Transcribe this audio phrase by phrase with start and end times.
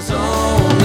[0.00, 0.78] سلام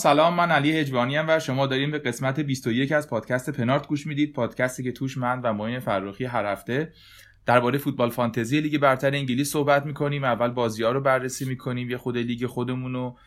[0.00, 4.32] سلام من علی هجوانی و شما داریم به قسمت 21 از پادکست پنارت گوش می‌دید.
[4.32, 6.92] پادکستی که توش من و معین فرخی هر هفته
[7.46, 10.24] درباره فوتبال فانتزی لیگ برتر انگلیس صحبت می‌کنیم.
[10.24, 13.18] اول بازی ها رو بررسی می‌کنیم یه خود لیگ خودمون رو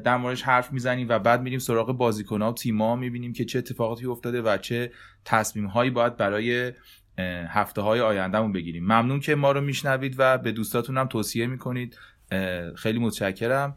[0.00, 3.58] در موردش حرف می‌زنیم و بعد میریم سراغ بازیکن ها و تیما می‌بینیم که چه
[3.58, 4.92] اتفاقاتی افتاده و چه
[5.24, 6.72] تصمیم هایی باید برای
[7.48, 8.84] هفته های آیندهمون بگیریم.
[8.84, 11.98] ممنون که ما رو میشنوید و به دوستاتون هم توصیه می‌کنید.
[12.76, 13.76] خیلی متشکرم.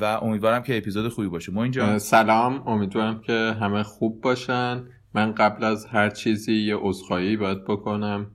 [0.00, 1.52] و امیدوارم که اپیزود خوبی باشه.
[1.52, 2.68] ما اینجا سلام.
[2.68, 4.84] امیدوارم که همه خوب باشن.
[5.14, 8.30] من قبل از هر چیزی یه عذرخواهی باید بکنم.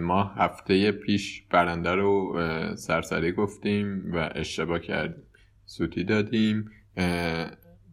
[0.00, 2.36] ما هفته پیش برنده رو
[2.76, 5.22] سرسری گفتیم و اشتباه کردیم.
[5.66, 6.70] سوتی دادیم.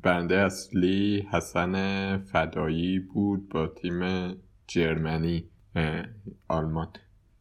[0.03, 4.33] برنده اصلی حسن فدایی بود با تیم
[4.67, 5.43] جرمنی.
[6.47, 6.87] آلمان.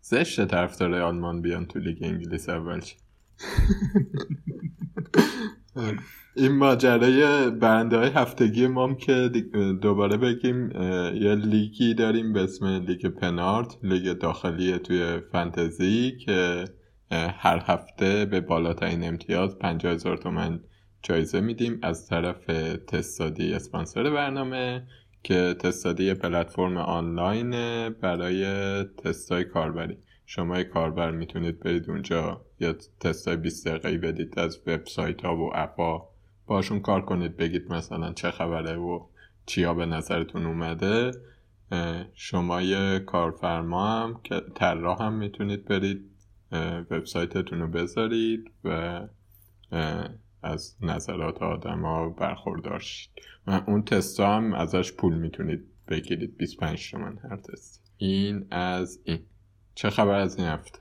[0.00, 2.80] زشت طرفدار آلمان بیان تو لیگ انگلیس اول
[6.36, 9.30] این ماجرای برنده های هفتگی مام که
[9.82, 10.70] دوباره بگیم
[11.14, 16.64] یه لیگی داریم به اسم لیگ پنارت لیگ داخلی توی فنتزی که
[17.10, 20.60] هر هفته به بالاترین امتیاز 50 هزار تومن
[21.02, 22.46] جایزه میدیم از طرف
[22.86, 24.86] تستادی اسپانسر برنامه
[25.22, 27.50] که تستادی پلتفرم آنلاین
[27.88, 28.44] برای
[28.84, 29.98] تستای کاربری.
[30.30, 35.80] شما کاربر می‌تونید برید اونجا یا تستای 20 دقیقه‌ای بدید از وبسایت ها و اپ
[35.80, 36.08] ها.
[36.46, 39.06] باشون کار کنید بگید مثلا چه خبره و
[39.46, 41.10] چیا به نظرتون اومده.
[42.14, 46.10] شما یه کارفرما هم که طراح هم می‌تونید برید
[46.90, 49.00] وبسایتتون رو بذارید و
[50.42, 53.10] از نظرات آدم ها برخوردار شید.
[53.46, 56.36] و اون تست هم ازش پول می‌تونید بگیرید.
[56.36, 59.18] 25 تومن هر تست این از این.
[59.78, 60.78] چه خبر از این هفته؟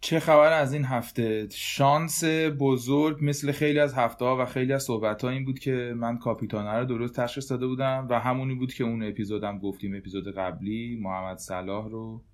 [0.00, 2.24] چه خبر از این هفته؟ شانس
[2.58, 6.18] بزرگ مثل خیلی از هفته ها و خیلی از صحبت ها این بود که من
[6.18, 10.96] کاپیتانه رو درست تشخیص داده بودم و همونی بود که اون اپیزودم گفتیم اپیزود قبلی.
[11.02, 12.24] محمد صلاح رو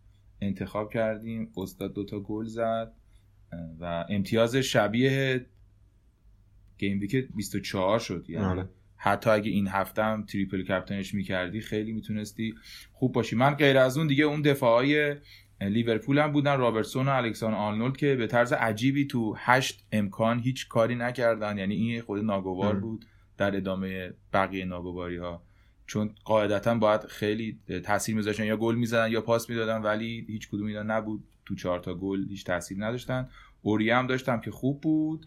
[0.41, 1.53] انتخاب کردیم.
[1.57, 2.93] استاد دوتا گل زد
[3.81, 5.47] و امتیاز شبیه
[6.79, 8.25] game week 24 شد.
[8.29, 8.69] یعنی آره.
[8.97, 12.55] حتی اگه این هفته هم triple captain ش می‌کردی خیلی می‌تونستی
[12.93, 13.37] خوب باشی.
[13.37, 15.17] من غیر از اون دیگه اون دفاعای
[15.61, 20.69] لیورپول هم بودن رابرتسون و الکساندر آرنولد که به طرز عجیبی تو هشت امکان هیچ
[20.69, 21.59] کاری نکردن.
[21.59, 23.07] یعنی این خود ناگوار بود
[23.39, 25.43] در ادامه بقیه ناگواری ها
[25.87, 30.67] چون قاعدتا باید خیلی تاثیر میذاشتن یا گل می‌زدن یا پاس می‌دادن ولی هیچ کدوم
[30.67, 31.25] اینا نبود.
[31.47, 33.29] تو چهار تا گل هیچ تاثیر نداشتن.
[33.63, 35.27] اوری هم داشتم که خوب بود.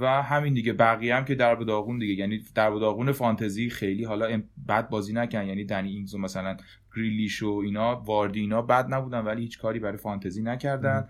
[0.00, 2.14] و همین دیگه بقیه هم که در داغون دیگه.
[2.14, 5.46] یعنی در داغون فانتزی خیلی حالا بد بازی نکن.
[5.46, 6.56] یعنی دنی اینگز مثلا
[6.96, 11.08] گریلیش و اینا واردی اینا بد نبودن ولی هیچ کاری برای فانتزی نکردن.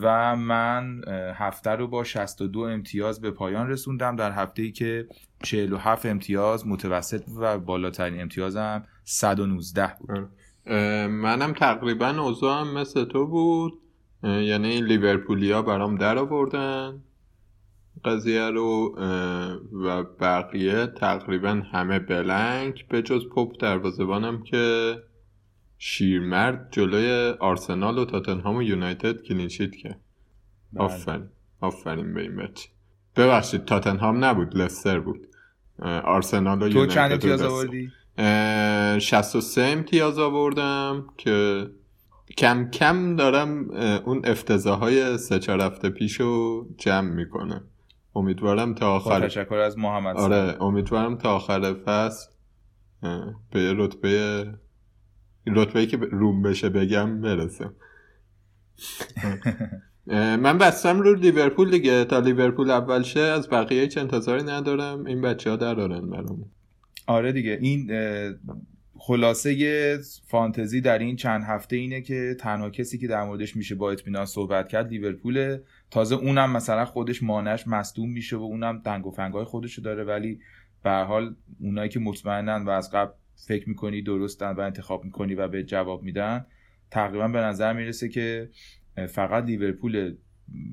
[0.00, 1.02] و من
[1.34, 4.16] هفته رو با 62 امتیاز به پایان رسوندم.
[4.16, 5.06] در هفته ای که
[5.42, 10.28] 47 امتیاز متوسط و بالاترین امتیازم 119 بود.
[11.08, 13.78] منم تقریبا اوضاعم مثل تو بود.
[14.22, 17.02] یعنی لیورپولیا برام در آوردن.
[18.06, 18.98] قضیه رو
[19.72, 24.96] و بقیه تقریبا همه بلنک به جز پاپ دروازه‌بانم که
[25.78, 29.96] شیرمرد جلوی آرسنال و تاتنهام و یونایتد کلینشیت که
[30.72, 30.84] بله.
[30.84, 31.28] آفرین
[31.60, 32.68] آفرین به این بچه
[33.16, 35.26] ببخشید تاتنهام نبود لستر بود
[36.04, 37.90] آرسنال و تو چند امتیاز آوردی؟
[38.98, 41.66] 63 امتیاز آوردم که
[42.36, 43.70] کم کم دارم
[44.04, 47.64] اون افتضاح سه چهار هفته پیشو جمع می‌کنم
[48.16, 52.30] امیدوارم تا آخر تشکر از محمد آره امیدوارم تا آخر فصل
[53.50, 54.46] به رتبه
[55.46, 57.74] رتبه که روم بشه بگم برسم
[60.36, 62.04] من بستم رو لیورپول دیگه.
[62.04, 65.06] تا لیورپول اول شه از بقیه هیچ انتظاری ندارم.
[65.06, 66.50] این بچه ها درارن برام
[67.06, 67.58] آره دیگه.
[67.60, 67.90] این
[68.98, 73.90] خلاصه فانتزی در این چند هفته اینه که تنها کسی که در موردش میشه با
[73.90, 75.58] اطمینان صحبت کرد لیورپول
[75.90, 80.04] تازه اونم مثلا خودش مانش مصدوم میشه و اونم دنگ و فنگای خودشو داره.
[80.04, 80.40] ولی
[80.82, 83.12] به حال اونایی که مطمئنن و از قبل
[83.46, 86.46] فکر می‌کنی درستن و انتخاب می‌کنی و به جواب میدن
[86.90, 88.50] تقریبا به نظر می‌رسه که
[89.08, 90.16] فقط لیورپول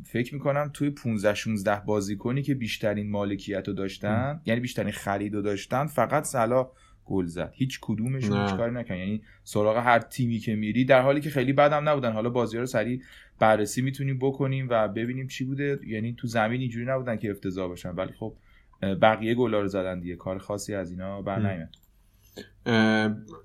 [0.05, 5.41] فکر می‌کنم توی 15 16 بازیکنی که بیشترین مالکیت رو داشتن یعنی بیشترین خرید رو
[5.41, 6.71] داشتن فقط سلا
[7.05, 7.51] گل زد.
[7.55, 11.53] هیچ کدومشون هیچ کاری نکن یعنی سراغ هر تیمی که میری در حالی که خیلی
[11.53, 12.11] بدم نبودن.
[12.11, 13.01] حالا بازی رو سریع
[13.39, 15.79] بررسی می‌تونیم بکنیم و ببینیم چی بوده.
[15.87, 17.89] یعنی تو زمین اینجوری نبودن که افتضاح باشن.
[17.89, 18.33] ولی خب
[18.81, 20.15] بقیه گلا رو زدن دیگه.
[20.15, 21.67] کار خاصی از اینا بر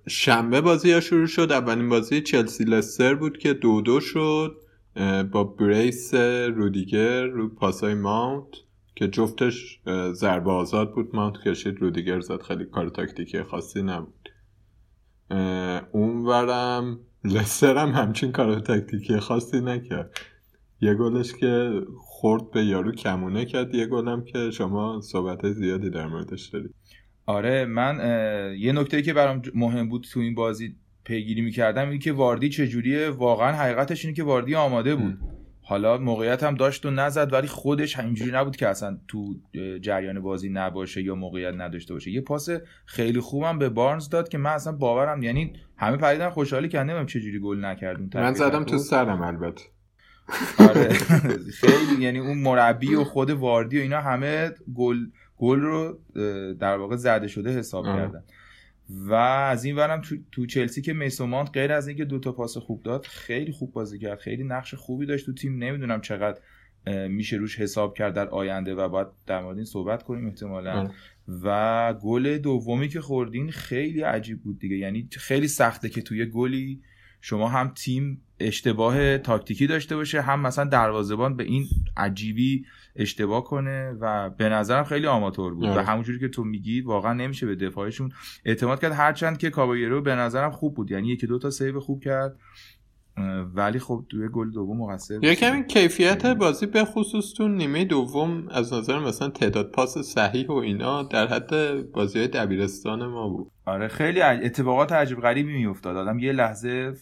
[0.07, 1.53] شنبه بازی ها شروع شد.
[1.53, 4.57] اولین بازی چلسی لستر بود که دو دو شد.
[5.33, 8.45] با بریس رودیگر رو پاسای ماونت.
[8.99, 9.81] که جفتش
[10.13, 11.17] ضربه آزاد بود.
[11.17, 12.43] ماونت کشید رودیگر زد.
[12.43, 14.29] خیلی کار تاکتیکی خاصی نبود.
[15.93, 20.11] اونورم لستر هم همچین کار تاکتیکی خاصی نکرد.
[20.81, 23.75] یه گلش که خورد به یارو کمونه کرد.
[23.75, 26.75] یه گلم که شما صحبت زیادی در موردش دارید.
[27.27, 27.97] آره من
[28.59, 33.11] یه نکته که برام مهم بود تو این بازی پیگیری می‌کردم این که واردی چجوریه؟
[33.11, 35.19] واقعا حقیقتش اینه که واردی آماده بود.
[35.69, 39.35] حالا موقعیت هم داشت و نزد ولی خودش اینجوری نبود که اصلا تو
[39.81, 42.11] جریان بازی نباشه یا موقعیت نداشته باشه.
[42.11, 42.49] یه پاس
[42.85, 47.07] خیلی خوبم به بارنز داد که من اصلا باورم یعنی همه پریدن خوشحالی که نمی‌دونم
[47.07, 49.63] چه جوری گل نکردون من زدم تو سرم البته.
[50.59, 50.89] آره.
[51.61, 54.97] خیلی یعنی اون مربی و خود واردی و اینا همه گل
[55.37, 55.99] گل رو
[56.61, 58.23] در واقع زده شده حساب کردن.
[58.89, 62.83] و از این ورم تو, تو چلسی که میسومانت غیر از اینکه دوتا پاس خوب
[62.83, 64.19] داد خیلی خوب بازی کرد.
[64.19, 65.65] خیلی نقش خوبی داشت تو تیم.
[65.65, 66.41] نمی‌دونم چقدر
[67.09, 70.91] میشه روش حساب کرد در آینده و باید در مورد این صحبت کنیم احتمالا.
[71.43, 74.77] و گل دومی که خوردین خیلی عجیب بود دیگه.
[74.77, 76.83] یعنی خیلی سخته که توی گلی
[77.21, 81.67] شما هم تیم اشتباه تاکتیکی داشته باشه هم مثلا دروازبان به این
[81.97, 82.65] عجیبی
[82.97, 85.65] اشتباه کنه و به نظرم خیلی آماتور بود.
[85.65, 85.83] و آره.
[85.83, 88.13] همونجوری که تو میگی واقعا نمیشه به دفاعشون
[88.45, 88.93] اعتماد کرد.
[88.93, 90.91] هرچند که کابایرو به نظرم خوب بود.
[90.91, 92.37] یعنی یکی دو تا سیو خوب کرد.
[93.55, 98.49] ولی خب توی گل دوم مقصر یکم این کیفیت بازی به خصوص تو نیمه دوم
[98.51, 103.51] از نظر مثلا تعداد پاس صحیح و اینا در حد بازی دبیرستان ما بود.
[103.67, 105.97] آره خیلی اتفاقات عجیب غریبی میافتاد.
[105.97, 106.93] آدم یه لحظه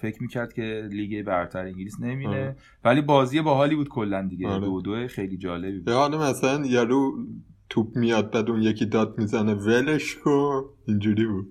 [0.00, 2.56] فکر می‌کرد که لیگ برتر انگلیس نمیره.
[2.84, 4.48] ولی بازی باحالی بود کلا دیگه.
[4.48, 4.60] آره.
[4.60, 5.88] دو دو خیلی جالبی بود.
[5.88, 7.12] حالا مثلا یارو
[7.68, 10.64] توپ میاد بعد اون یکی داد می‌زنه ولش کن.
[10.88, 11.46] اینجوری بود.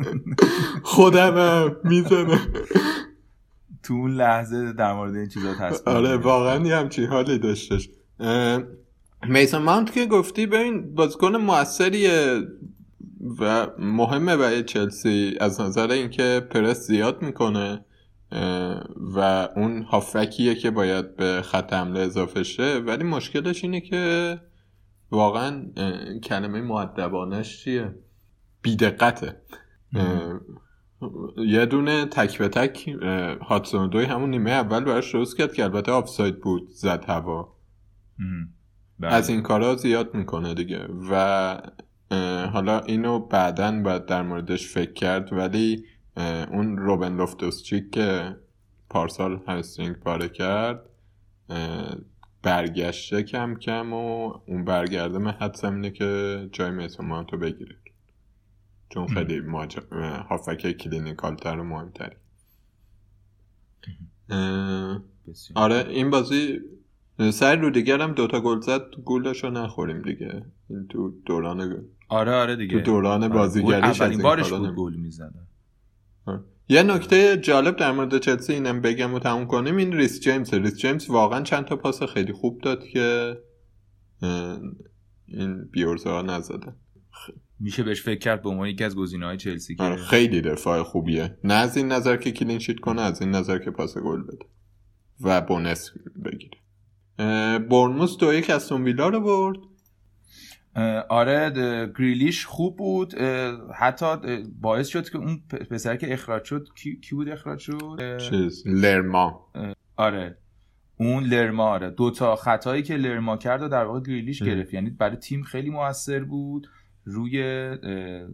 [0.82, 2.38] خودم می‌زنه.
[3.82, 7.88] تو اون لحظه در مورد این چیزا تصمیم آره واقعا یه همچین حالی داشتش.
[9.28, 12.40] میسن ماونت که گفتی ببین بازیکن موثریه
[13.40, 15.36] و مهمه برای چلسی.
[15.40, 17.84] از نظر اینکه پرس زیاد می‌کنه
[19.14, 22.78] و اون هافکیه که باید به خط حمله اضافه شه.
[22.78, 24.40] ولی مشکلش اینه که
[25.10, 25.64] واقعا
[26.24, 27.94] کلمه معدبانش چیه؟
[28.62, 29.42] بیدقته.
[31.36, 32.88] یه دونه تک به تک
[33.42, 37.56] هاتسون دوی همون نیمه اول براش درست کرد که البته آفساید بود زد هوا.
[38.98, 39.12] بله.
[39.14, 40.88] از این کارا زیاد می‌کنه دیگه.
[41.10, 41.56] و
[42.52, 45.84] حالا اینو بعدا باید در موردش فکر کرد ولی
[46.50, 48.36] اون روبن لوفتوسچیک که
[48.90, 50.86] پارسال همسترینگ پاره کرد
[52.42, 57.76] برگشته کم کم و اون برگرده من حدسم اینه که جای میسون بگیره.
[58.90, 59.82] چون خیلی ماجر...
[60.30, 62.16] هافبک clinical تر و مهمتری.
[65.54, 66.60] آره این بازی
[67.32, 70.44] سر رودیگر هم دوتا گل زد گلش رو نخوریم دیگه.
[70.70, 72.78] این تو دوران آره آره دیگه.
[72.78, 73.32] تو دوران آره.
[73.32, 75.46] بازیگریش اولین بارش بود گل می‌زنه
[76.68, 79.76] یه نکته جالب در مورد چلسی اینم بگم و تموم کنیم.
[79.76, 83.38] این ریس جیمز ریس جیمز واقعا چند تا پاس خیلی خوب داد که
[85.26, 86.76] این بیورزا نزدن.
[87.60, 91.38] میشه بهش فکر کرد به عنوان یکی از های چلسی که آره، خیلی دفاع خوبیه.
[91.44, 94.46] نه از این نظر که کلین شیت کنه از این نظر که پاس گل بده
[95.20, 95.90] و بونس
[96.24, 96.58] بگیره.
[97.58, 99.58] برنموس دو یک از ویلا رو برد.
[101.08, 101.50] آره
[101.98, 103.14] گریلیش خوب بود.
[103.74, 104.06] حتی
[104.60, 106.68] باعث شد که اون پسر که اخراج شد
[107.00, 109.52] کی, بود اخراج شد؟ چیز لرما.
[109.96, 110.38] آره.
[110.96, 111.90] اون لرما آره.
[111.90, 114.74] دو تا خطایی که لرما کرد و در واقع گریلیش گرفت.
[114.74, 116.66] یعنی برای تیم خیلی موثر بود.
[117.04, 117.42] روی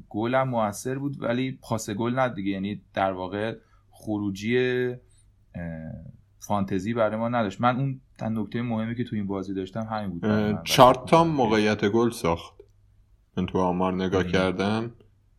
[0.08, 2.50] گل هم موثر بود ولی پاس گل ند دیگه.
[2.50, 3.54] یعنی در واقع
[3.90, 4.94] خروجی
[6.38, 7.61] فانتزی برای ما نداشت.
[7.61, 10.62] من اون نکته مهمی که تو این بازی داشتم همین بود.
[10.64, 12.54] چهار تا موقعیت گل ساخت.
[13.37, 14.90] من تو آمار نگاه کردم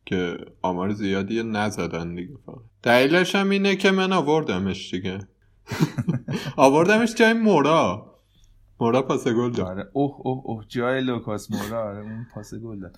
[0.05, 2.55] که آمار زیادی نزدن دیگه فقط.
[2.83, 5.19] دلیلش هم اینه که من آوردمش دیگه.
[6.57, 8.06] آوردمش جای مورا.
[8.79, 9.67] مورا پاس گل داد.
[9.67, 9.89] آره.
[9.93, 10.65] اوه اوه اوه.
[10.67, 11.89] جای لوکاس مورا.
[11.89, 12.97] آره اون پاس گل داد.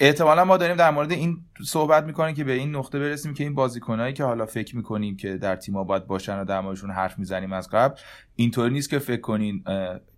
[0.00, 3.54] احتمالا ما داریم در مورد این صحبت می‌کنیم که به این نقطه برسیم که این
[3.54, 7.52] بازیکنایی که حالا فکر می‌کنیم که در تیم باید باشن و در موردشون حرف می‌زنیم
[7.52, 8.00] از قبل
[8.36, 9.64] اینطوری نیست که فکر کنین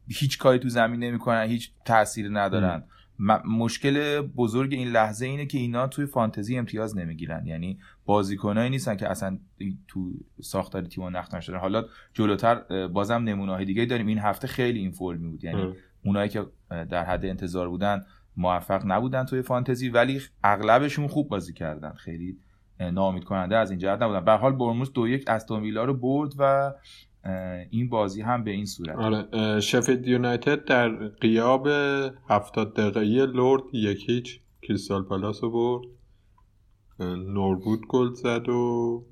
[0.09, 2.85] هیچ کاری تو زمین نمی‌کنن هیچ تاثیر ندارن.
[3.45, 7.47] مشکل بزرگ این لحظه اینه که اینا توی فانتزی امتیاز نمی‌گیرن.
[7.47, 9.39] یعنی بازیکنایی نیستن که اصلا
[9.89, 14.07] تو ساختار تیم نقد نشدن حالا جلوتر بازم نمونه دیگه داریم.
[14.07, 15.45] این هفته خیلی این فرمی بود.
[15.45, 15.73] یعنی
[16.05, 18.05] اونایی که در حد انتظار بودن
[18.37, 21.93] موفق نبودن توی فانتزی ولی اغلبشون خوب بازی کردن.
[21.93, 22.39] خیلی
[22.81, 24.25] نامید کننده از این جهت نبودن.
[24.25, 26.73] به حال برموس دو یک استون ویلا رو برد و
[27.71, 28.97] این بازی هم به این صورت.
[28.97, 31.69] آره شفید یونایتد در قیاب
[32.29, 34.41] 70 دقیقه لورد یک هیچ.
[34.63, 35.83] کریستال پالاس رو برد.
[37.01, 39.05] نوربود گل زد و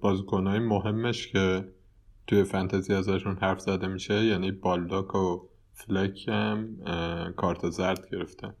[0.00, 1.68] بازیکنهای مهمش که
[2.26, 5.40] توی فنتزی ازشون حرف زده میشه یعنی بالداک و
[5.72, 6.76] فلک هم
[7.36, 8.54] کارت زرد گرفتن.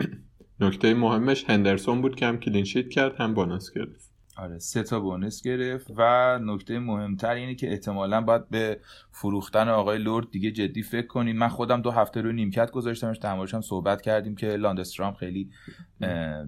[0.60, 4.13] نکته مهمش هندرسون بود که هم کلینشیت کرد هم بونس گرفت.
[4.36, 9.98] آره سه تا بونس گرفت و نکته مهمتر اینه که احتمالا باید به فروختن آقای
[9.98, 11.36] لورد دیگه جدی فکر کنیم.
[11.36, 13.24] من خودم دو هفته رو نیمکت گذاشتمش
[13.54, 15.50] هم صحبت کردیم که لاندسترام خیلی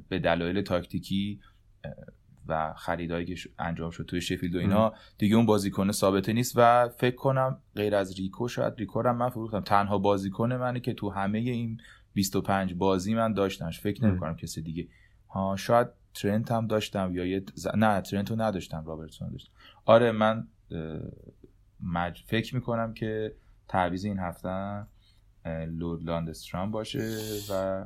[0.09, 1.41] به دلایل تاکتیکی
[2.49, 6.89] و خریدایی که انجام شد توی شفیلد و اینا دیگه اون بازیکن ثابته نیست و
[6.89, 9.61] فکر کنم غیر از ریکو شاید ریکو هم من فروختم.
[9.61, 11.81] تنها بازیکن منه که تو همه این
[12.15, 13.81] 25 بازی من داشتمش.
[13.81, 14.89] فکر نمی کنم کسی دیگه.
[15.29, 15.89] ها شاید
[16.23, 17.45] ترنت هم داشتم یا یه
[17.77, 19.53] نه ترنت رو نداشتم رابرتسون داشتم.
[19.85, 20.49] آره من
[21.81, 22.25] مج...
[22.27, 23.35] فکر می‌کنم که
[23.69, 24.87] تعویض این هفته
[25.69, 27.19] لورد لاندسترام باشه
[27.51, 27.85] و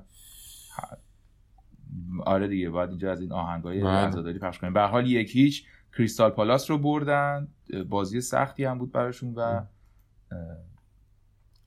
[2.26, 3.90] آره دیگه باید اینجا از این آهنگای بله.
[3.90, 4.72] عزاداری پخش کنیم.
[4.72, 7.49] به حال یک هیچ کریستال پالاس رو بردن
[7.88, 9.62] بازی سختی هم بود براشون و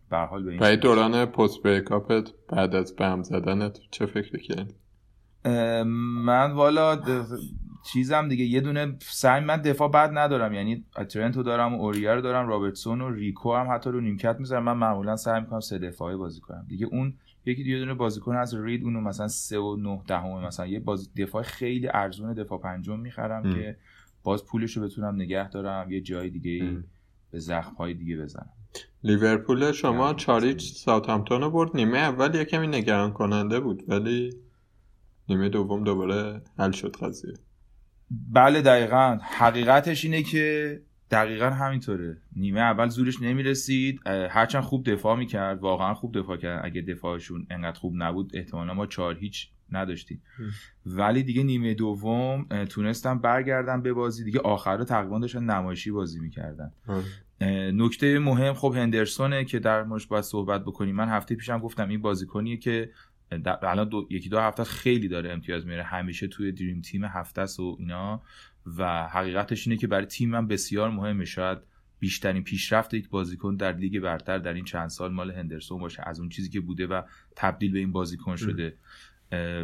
[0.10, 4.74] به حال به این دوران پست بیکاپت بعد از بم زدنت چه فکر کردی
[5.46, 7.02] من والا
[7.94, 10.54] چیزم دیگه یه دونه سعی من دفاع بد ندارم.
[10.54, 14.64] یعنی ترنتو دارم و اوریا رو دارم رابرتسون و ریکو هم حتی رو نیمکت می‌ذارم.
[14.64, 16.66] من معمولا سعی می‌کنم سه دفاعی بازی کنم.
[16.70, 17.14] دیگه اون
[17.46, 21.10] یکی یه دونه بازیکن از رید اونو مثلا سه و 9 دهم مثلا یه بازی
[21.18, 23.78] دفاع خیلی ارزون دفاع پنجم می‌خرم که
[24.24, 26.78] باز پولش رو بتونم نگه دارم یه جای دیگه
[27.32, 28.50] به زخم های دیگه بزنم.
[29.04, 33.84] لیورپول شما چاریچ ساوثهامپتون رو برد نیمه اول یه کمی نگران کننده بود.
[33.88, 34.30] ولی
[35.30, 37.34] نیمه دوم دوباره حل شد قضیه.
[38.32, 39.18] بله دقیقا.
[39.22, 42.18] حقیقتش اینه که دقیقا همینطوره.
[42.36, 44.00] نیمه اول زورش نمی‌رسید.
[44.08, 45.60] هرچند خوب دفاع می‌کرد.
[45.60, 46.65] واقعا خوب دفاع کرد.
[46.65, 50.22] اگه دفاعشون انقدر خوب نبود احتمالا ما چهار هیچ نداشتیم.
[50.86, 54.24] ولی دیگه نیمه دوم تونستم برگردم به بازی.
[54.24, 56.72] دیگه آخر رو تقریبا داشتن نمایشی بازی می‌کردن.
[57.74, 60.96] نکته مهم خب هندرسونه که در موردش باید صحبت بکنیم.
[60.96, 62.89] من هفته پیشم گفتم این بازیکنیه که
[63.63, 67.75] الان دو، یکی دو هفته خیلی داره امتیاز میره همیشه توی دریم تیم هفته و
[67.80, 68.22] اینا.
[68.78, 71.25] و حقیقتش اینه که برای تیمم بسیار مهمه.
[71.25, 71.58] شاید
[72.00, 76.04] بیشترین پیشرفت یک بازیکن در لیگ برتر در این چند سال مال هندرسون باشه.
[76.06, 77.02] از اون چیزی که بوده و
[77.36, 78.78] تبدیل به این بازیکن شده.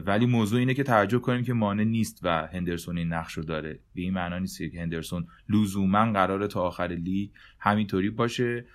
[0.06, 3.80] ولی موضوع اینه که توجه کنیم که مانع نیست و هندرسون این نقش رو داره.
[3.96, 8.66] به این معنا نیست که هندرسون لزوما قراره تا آخر لیگ همینطوری باشه.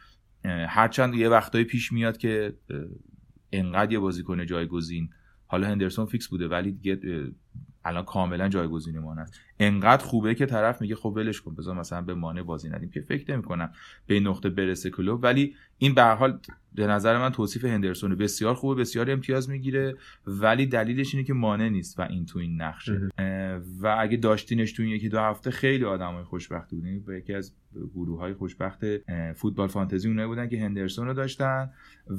[0.68, 2.54] هرچند یه وقتایی پیش میاد که
[3.58, 5.08] انقدر یه بازیکن جایگزین.
[5.46, 6.98] حالا هندرسون فیکس بوده ولی دیگه
[7.84, 9.26] الان کاملا جایگزین مانه
[9.58, 13.00] انقدر خوبه که طرف میگه خب ولش کن بذار مثلا به مانع بازی ندیم که
[13.00, 13.70] فکر نمی‌کنم
[14.06, 15.22] به این نقطه برسه کلوب.
[15.22, 16.38] ولی این به حال
[16.74, 19.96] به نظر من توصیف هندرسون بسیار خوبه بسیار امتیاز می‌گیره
[20.26, 23.00] ولی دلیلش اینه که مانع نیست و این تو این نقشه.
[23.82, 27.04] و اگه داشتینش تو این یکی دو هفته خیلی آدمای خوشبختی بودین.
[27.04, 27.54] به یکی از
[27.94, 28.84] گروه های خوشبخت
[29.36, 31.70] فوتبال فانتزی اونایی بودن که هندرسون رو داشتن.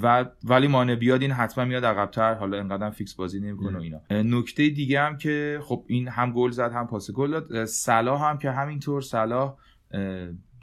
[0.01, 4.01] و ولی مانع بیاد این حتما میاد عقبتر حالا انقدر فیکس بازی نمی‌کنه و اینا.
[4.11, 8.37] نکته دیگه هم که خب این هم گل زد هم پاس گل داد صلاح هم
[8.37, 9.57] که همینطور صلاح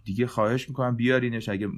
[0.04, 1.48] دیگه خواهش می‌کنم بیارینش.
[1.48, 1.68] اگه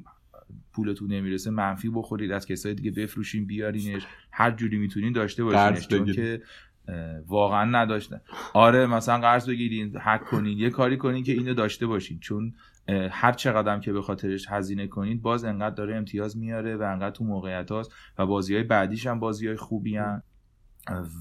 [0.73, 4.07] پولتون نمی‌رسه منفی بخورید از کسای دیگه بفروشین بیارینش.
[4.31, 6.41] هر جوری می‌تونین داشته باشینش چون که
[7.27, 8.21] واقعا نداشتن.
[8.53, 10.57] آره مثلا قرض بگیرین حک کنین.
[10.57, 12.19] یه کاری کنین که اینو داشته باشین.
[12.19, 12.53] چون
[13.11, 17.23] هر چقدر که به خاطرش هزینه کنید باز انقدر داره امتیاز میاره و انقدر تو
[17.23, 20.23] موقعیت هاست و بازی های بعدیش هم بازی های خوبی هن.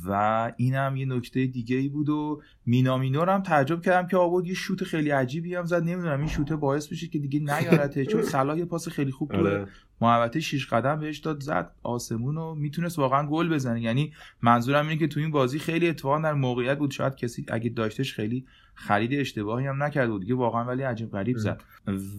[0.06, 4.54] و اینم یه نکته دیگه ای بود و مینامینور هم تعجب کردم که آورد یه
[4.54, 5.83] شوت خیلی عجیبی هم زد.
[5.83, 8.06] نمی‌دونم این شوت باعث بشه که دیگه نیارته.
[8.06, 9.66] چون صلاح یه پاس خیلی خوب تو آره.
[10.00, 11.71] محوطه شیش قدم بهش داد زد.
[11.83, 13.80] آسمون و می‌تونست واقعا گل بزنه.
[13.80, 16.90] یعنی منظورم اینه که تو این بازی خیلی اتفاقا در موقعیت بود.
[16.90, 20.21] شاید کسی اگه داشتش خیلی خرید اشتباهی هم نکرد بود.
[20.21, 21.62] دیگه واقعا ولی عجیب غریب زد.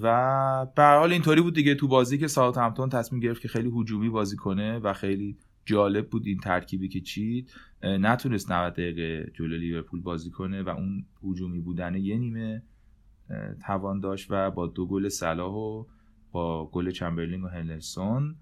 [0.01, 4.09] و به حال اینطوری بود دیگه تو بازی که ساوثهمپتون تصمیم گرفت که خیلی هجومی
[4.09, 7.51] بازی کنه و خیلی جالب بود این ترکیبی که چید.
[7.83, 12.63] نتونست 90 دقیقه جلو لیورپول بازی کنه و اون هجومی بودن یه نیمه
[13.65, 15.85] توان داشت و با دو گل صلاح و
[16.31, 18.35] با گل چمبرلین و هنرسون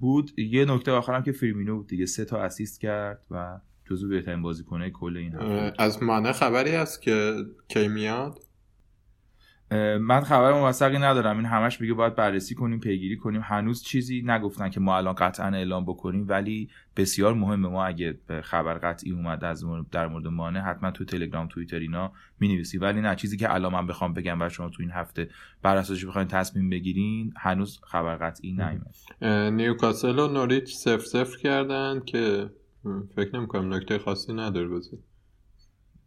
[0.00, 0.38] بود.
[0.38, 4.90] یه نکته آخرم که فیرمینو بود دیگه سه تا اسیست کرد و جزو بهترین بازیکنه
[4.90, 5.82] کل این هفته.
[5.82, 7.34] از مانه خبری هست که
[7.68, 8.38] کی میاد؟
[10.00, 11.36] من خبر موثقی ندارم.
[11.36, 13.40] این همش میگه باید بررسی کنیم پیگیری کنیم.
[13.44, 17.68] هنوز چیزی نگفتن که ما الان قطعا اعلام بکنیم ولی بسیار مهمه.
[17.68, 22.78] ما اگه خبر قطعی اومد از در مورد مانه حتما تو تلگرام توییتر اینا می‌نویسی
[22.78, 25.28] ولی نه چیزی که الان من بخوام بگم و شما تو این هفته
[25.62, 29.24] بر اساسش بخواین تصمیم بگیرین هنوز خبر قطعی نیومد.
[29.52, 32.50] نیوکاسل و نوریچ سف سفر کردن که
[33.16, 34.98] فکر نمی‌کنم نکته خاصی نداره بازی.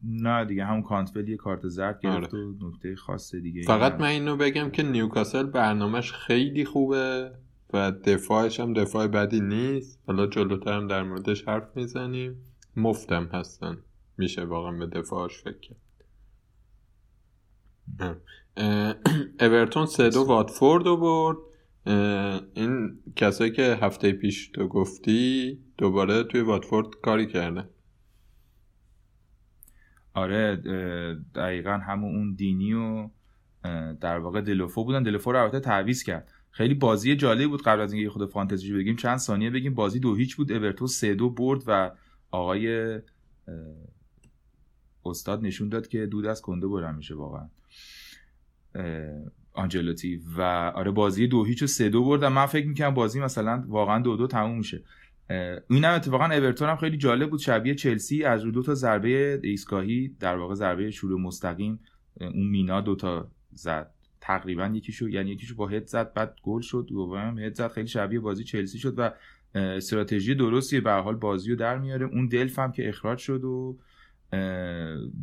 [0.04, 2.44] نه دیگه همون کانتفل یه کارت زرد گرفت آره.
[2.44, 7.32] و نکته خاص دیگه فقط من اینو بگم که نیوکاسل برنامهش خیلی خوبه
[7.74, 10.00] و دفاعش هم دفاع بدی نیست.
[10.08, 12.44] حالا جلوتر هم در موردش حرف می‌زنیم.
[12.76, 13.78] مفتم هستن.
[14.18, 15.78] میشه واقعا به دفاعش فکر کرد.
[19.40, 21.38] اورتون سه دو واتفورد رو برد.
[22.54, 27.70] این کسایی که هفته پیش تو گفتی دوباره توی واتفورد کاری کردن.
[30.18, 30.56] آره
[31.36, 33.10] دقیقا همون اون دینی و
[34.02, 35.04] در واقع دلوفو بودن.
[35.04, 36.32] دلوفو رو البته تعویض کرد.
[36.52, 38.96] خیلی بازی جالبی بود قبل از اینکه خود فانتزی بگیم.
[38.96, 39.74] چند ثانیه بگیم.
[39.74, 40.52] بازی دو هیچ بود.
[40.52, 41.92] اورتون سه دو برد و
[42.32, 43.00] آقای
[45.06, 47.50] استاد نشون داد که دود از کنده بلند میشه واقعا.
[49.54, 50.22] آنجلوتی.
[50.38, 50.42] و
[50.76, 54.18] آره بازی دو هیچ و سه دو بردم من فکر می‌کنم بازی مثلا واقعا دو
[54.18, 54.84] دو تموم میشه.
[55.70, 57.40] اینم اتفاقا اورتون هم خیلی جالب بود.
[57.40, 61.80] شبیه چلسی از رو دو تا ضربه ایستگاهی در واقع ضربه شروع مستقیم
[62.22, 63.92] اون مینا دو تا زد.
[64.22, 67.72] تقریبا یکیشو یعنی یکیشو با هد زد بعد گل شد دوم هد زد.
[67.72, 69.12] خیلی شبیه بازی چلسی شد و
[69.56, 72.06] استراتژی درستی به حال بازی رو در میاره.
[72.06, 73.78] اون دلف هم که اخراج شد و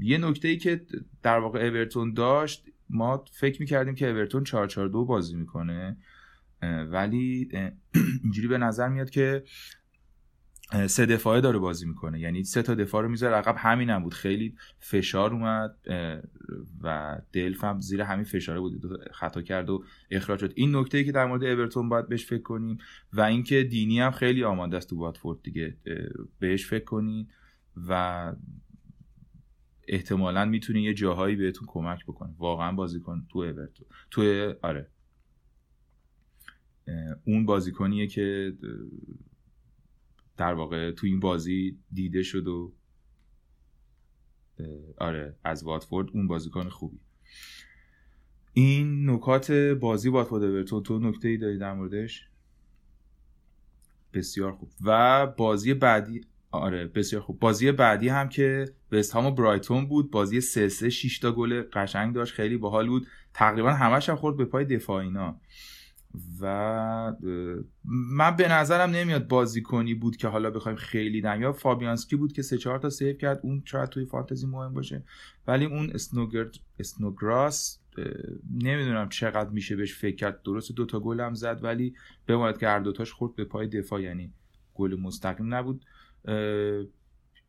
[0.01, 0.87] یه نکته ای که
[1.23, 5.97] در واقع اورتون داشت ما فکر می‌کردیم که اورتون 4 4 2 بازی می‌کنه
[6.91, 7.49] ولی
[8.23, 9.45] اینجوری به نظر میاد که
[10.87, 12.21] سه دفاعه داره بازی می‌کنه.
[12.21, 13.37] یعنی سه تا دفاع رو می‌ذاره.
[13.37, 14.15] عقب همین هم بود.
[14.15, 15.77] خیلی فشار اومد
[16.83, 18.83] و دلف هم زیر همین فشاره بود.
[19.13, 20.53] خطا کرد و اخراج شد.
[20.57, 22.79] این نکته ای که در مورد اورتون باید بهش فکر کنیم
[23.13, 25.77] و اینکه دینی هم خیلی آماده است تو واتفورد دیگه.
[26.39, 27.29] بهش فکر کنین
[27.89, 28.33] و
[29.89, 32.35] احتمالا می‌تونه یه جاهایی بهتون کمک بکنه.
[32.39, 33.87] واقعا بازیکن تو اورتون.
[34.11, 34.89] تو آره.
[37.25, 38.55] اون بازیکنیه که
[40.37, 42.73] در واقع تو این بازی دیده شد و
[44.99, 47.01] آره از واتفورد اون بازیکن خوبی.
[48.53, 52.29] این نکات بازی واتفورد اورتون تو نکته ای داری در موردش؟
[54.13, 54.71] بسیار خوب.
[54.85, 56.21] و بازی بعدی
[56.51, 57.39] آره بسیار خوب.
[57.39, 61.63] بازی بعدی هم که وست هام و برایتون بود بازی 3 3 6 تا گل
[61.63, 63.07] قشنگ داشت خیلی باحال بود.
[63.35, 65.41] تقریبا همش هم خورد به پای دفاع اینا.
[66.41, 67.13] و
[67.95, 72.43] من به نظرم نمیاد بازیکنی بود که حالا بخوایم خیلی دم یا فابیانسکی بود که
[72.43, 73.41] سه چهار تا save کرد.
[73.43, 75.05] اون شاید توی فانتزی مهم باشه.
[75.47, 77.81] ولی اون اسنوگرد اسنوگراس
[78.55, 80.43] نمی‌دونم چقدر میشه بهش فکر کرد.
[80.43, 81.95] درست دوتا گل هم زد ولی
[82.27, 84.33] بماند که هر دوتاش خورد به پای دفاع یعنی
[84.75, 85.85] گل مستقیم نبود.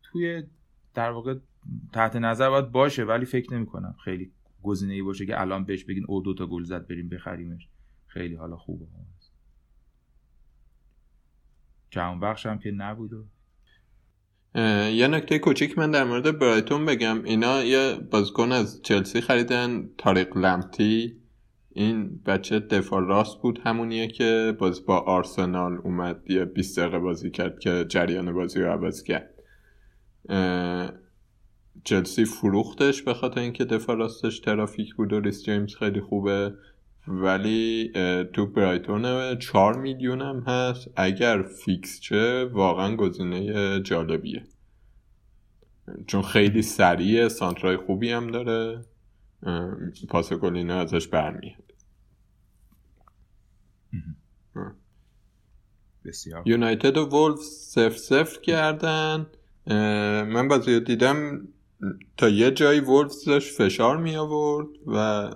[0.03, 0.43] توی
[0.93, 1.35] در واقع
[1.93, 4.31] تحت نظر باید باشه ولی فکر نمی کنم خیلی
[4.63, 7.69] گزینه ای باشه که الان بهش بگین او دوتا گل زد بریم بخریمش.
[8.15, 8.85] خیلی حالا خوبه
[11.89, 13.25] جهان بخش هم که نبود و
[14.89, 17.23] یه نکته کوچیک من در مورد برایتون بگم.
[17.23, 21.21] اینا یه بازیکن از چلسی خریدن تاریق لمپتی.
[21.69, 27.31] این بچه دفاع راست بود همونیه که بازی با آرسنال اومد یه 20 دقیقه بازی
[27.31, 29.29] کرد که جریان بازی رو عوض کرد.
[31.83, 36.53] چلسی فروختش به خاطر اینکه دفاع راستش ترافیک بود و ریس جیمز خیلی خوبه.
[37.07, 37.91] ولی
[38.33, 40.87] تو برایتون 4 میلیون هم هست.
[40.95, 44.43] اگر فیکس شه واقعا گزینه جالبیه.
[46.07, 48.85] چون خیلی سریع سانترای خوبی هم داره.
[50.09, 51.63] پاس گلینه ازش برمیاد.
[56.05, 56.43] بسیار.
[56.45, 59.27] یونایتد و وولف سف سف کردن.
[60.27, 61.47] من بازی دیدم
[62.17, 65.29] تا یه جایی وولفز داشت فشار می آورد و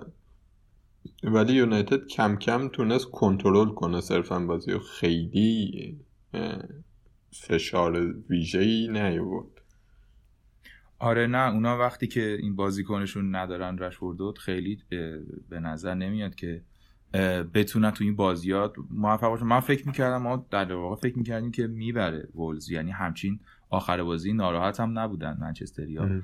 [1.22, 5.96] ولی یونایتد کم کم تونست کنترل کنه صرفا بازی خیلی
[7.32, 9.46] فشار ویژه ای نیورد
[10.98, 14.78] آره نه اونا وقتی که این بازیکنشون ندارن رشوردوت خیلی
[15.48, 16.62] به نظر نمیاد که
[17.54, 19.44] بتونن تو این بازیات موفق باشن.
[19.44, 22.70] من فکر می‌کردم ما در واقع فکر می‌کردیم که می‌بره وولز.
[22.70, 26.22] یعنی همچین آخر بازی ناراحت هم نبودن منچستریا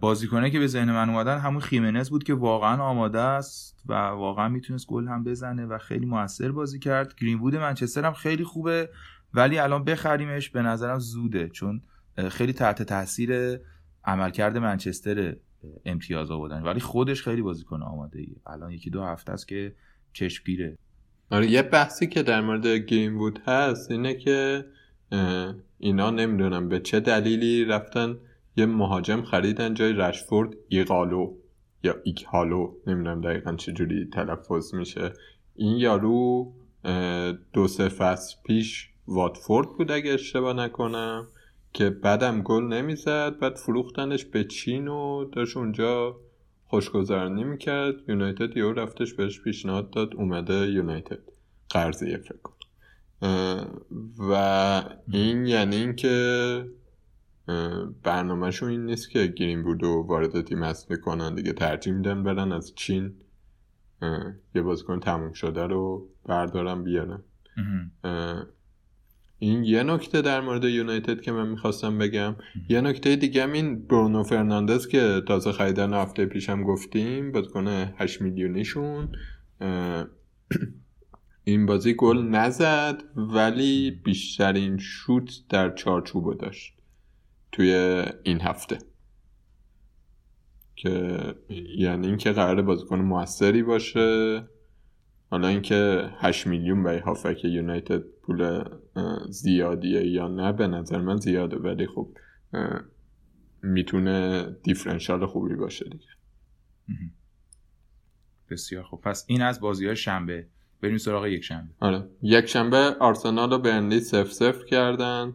[0.00, 4.48] بازیکنه که به ذهن من اومدن همون خیمنز بود که واقعا آماده است و واقعا
[4.48, 7.14] می‌تونست گل هم بزنه و خیلی موثر بازی کرد.
[7.14, 8.90] گرین وود منچستر هم خیلی خوبه
[9.34, 10.50] ولی الان بخریمش.
[10.50, 11.82] به نظرم زوده چون
[12.28, 13.60] خیلی تحت تاثیر
[14.04, 15.36] عملکرد منچستر
[15.84, 16.62] امتیاز آوردن.
[16.62, 19.74] ولی خودش خیلی بازیکن آماده ای الان یکی دو هفته است که
[20.12, 20.78] چشمگیره.
[21.30, 24.64] آره یه بحثی که در مورد گرین وود هست اینه که
[25.78, 28.16] اینا نمی‌دونم به چه دلیلی رفتن
[28.56, 31.34] یه مهاجم خریدن جای رشفورد ایقالو
[31.82, 35.12] یا ایکالو نمی‌دونم دقیقا چجوری تلفظ میشه.
[35.54, 36.52] این یارو
[37.52, 41.28] دو سه فصل پیش واتفورد بود اگه اشتباه نکنم
[41.72, 46.16] که بعدم گل نمی‌زد بعد فروختنش به چین و داشت اونجا
[46.66, 47.94] خوشگذرانی می‌کرد.
[48.08, 51.18] یونایتد یهو رفتش بهش پیشنهاد داد اومده یونایتد.
[51.70, 52.38] قرضیه فکر
[54.18, 54.32] و
[55.12, 56.66] این یعنی اینکه
[58.02, 62.52] برنامهشون این نیست که گرین بود و وارد تیم اصلی کنن دیگه ترجیح میدن برن
[62.52, 63.12] از چین
[64.54, 67.22] یه بازیکن تموم شده رو بردارم بیارن.
[69.38, 72.36] این یه نکته در مورد یونایتد که من می‌خواستم بگم.
[72.68, 79.12] یه نکته دیگه این برونو فرناندز که تازه خریدن هفته پیشم گفتیم بازیکن 8 میلیونیشون.
[81.44, 86.74] این بازی گل نزد ولی بیشترین شوت در چارچوب داشت.
[87.54, 87.72] توی
[88.22, 88.78] این هفته.
[90.76, 91.18] که
[91.78, 94.42] یعنی اینکه قرار بازیکن موثری باشه.
[95.30, 98.64] حالا اینکه 8 میلیون برای هافک یونایتد پول
[99.28, 101.56] زیادیه یا نه به نظر من زیاده.
[101.56, 102.08] ولی خب
[103.62, 106.08] می‌تونه دیفرنشال خوبی باشه دیگه.
[108.50, 110.46] بسیار خب پس این از بازی های شنبه.
[110.80, 111.70] بریم سراغ یک شنبه.
[111.80, 112.08] آره.
[112.22, 115.34] یک شنبه آرسنال و برنلی سف سف کردن.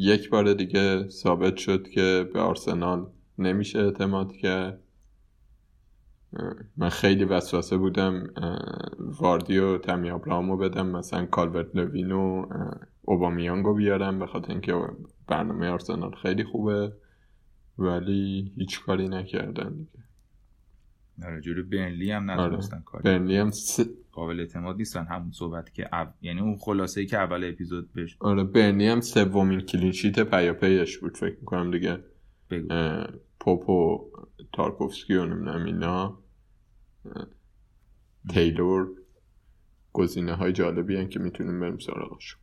[0.00, 3.06] یک بار دیگه ثابت شد که به آرسنال
[3.38, 4.82] نمیشه اعتماد کرد
[6.76, 8.24] من خیلی وسوسه بودم
[8.98, 12.46] واردی و تمی ابراهامو بدم مثلا کالورت لوین و
[13.02, 14.74] اوبامیانگو بیارم به خاطر اینکه
[15.28, 16.92] برنامه آرسنال خیلی خوبه
[17.78, 20.04] ولی هیچ کاری نکردن دیگه
[21.24, 22.84] آره جوری برنلی هم نتونستن آره.
[22.84, 23.50] کاری برنلی هم
[24.12, 25.88] قابل اعتماد نیستن همون صحبت که
[26.22, 30.98] یعنی اون خلاصه ای که اول اپیزود بهش آره برنلی هم سومین clean sheet پیاپیش
[30.98, 31.98] بود فکر می‌کنم دیگه.
[32.50, 33.04] بگو.
[33.40, 34.10] پوپ و
[34.52, 36.18] تارکوفسکی و نمی‌دونم اینا.
[38.30, 38.88] تیلور.
[39.92, 42.40] گزینه های جالبی هن که می‌تونیم بریم سراغشون.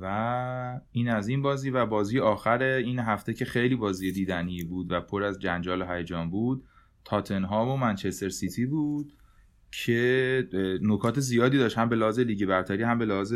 [0.00, 4.92] و این از این بازی و بازی آخر این هفته که خیلی بازی دیدنی بود
[4.92, 6.64] و پر از جنجال هیجان بود
[7.04, 9.12] تاتنهام و منچستر سیتی بود.
[9.72, 10.48] که
[10.82, 11.78] نکات زیادی داشت.
[11.78, 13.34] هم به لحاظ لیگ برتری هم به لحاظ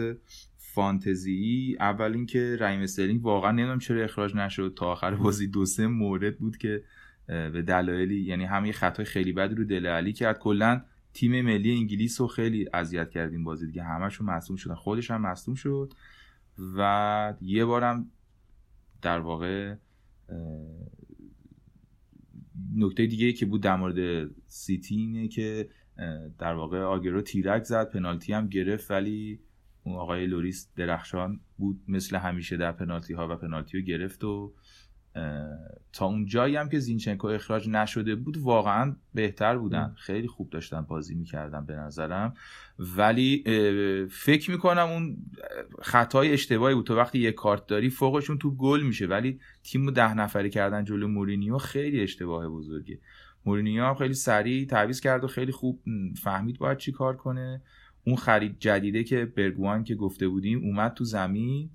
[0.56, 1.76] فانتزی.
[1.80, 4.74] اول اینکه رحیم استرلینگ واقعا نمی‌دونم چرا اخراج نشد.
[4.76, 6.82] تا آخر بازی دو سه مورد بود که
[7.26, 10.38] به دلایلی یعنی هم یه خطای خیلی بدی رو دل علی کرد.
[10.38, 10.82] کلا
[11.14, 13.82] تیم ملی انگلیس رو خیلی اذیت کرد این بازی دیگه.
[13.82, 14.74] همشون مصدوم شدن.
[14.74, 15.92] خودش هم مصدوم شد.
[16.76, 18.10] و یه بارم
[19.02, 19.74] در واقع
[22.76, 25.68] نکته دیگه که بود در مورد سیتی اینه که
[26.38, 29.40] در واقع آگوئرو تیرک زد پنالتی هم گرفت ولی
[29.82, 34.52] اون آقای لوریس درخشان بود مثل همیشه در پنالتی ها و پنالتی رو گرفت و
[35.92, 39.94] تا اون جایی هم که زینچنکو اخراج نشده بود واقعا بهتر بودن.
[39.98, 42.34] خیلی خوب داشتن بازی می‌کردن به نظرم.
[42.78, 43.44] ولی
[44.10, 45.16] فکر می‌کنم اون
[45.82, 46.86] خطای اشتباهی بود.
[46.86, 49.06] تو وقتی یه کارت داری فوقش اون توپ گل میشه.
[49.06, 52.98] ولی تیم رو ده نفری کردن جلو مورینیو خیلی اشتباه بزرگه
[53.46, 55.80] مورینیو خیلی سریع تعویض کرد و خیلی خوب
[56.22, 57.62] فهمید باید چی کار کنه.
[58.06, 61.70] اون خرید جدیده که برگواین که گفته بودیم اومد تو زمین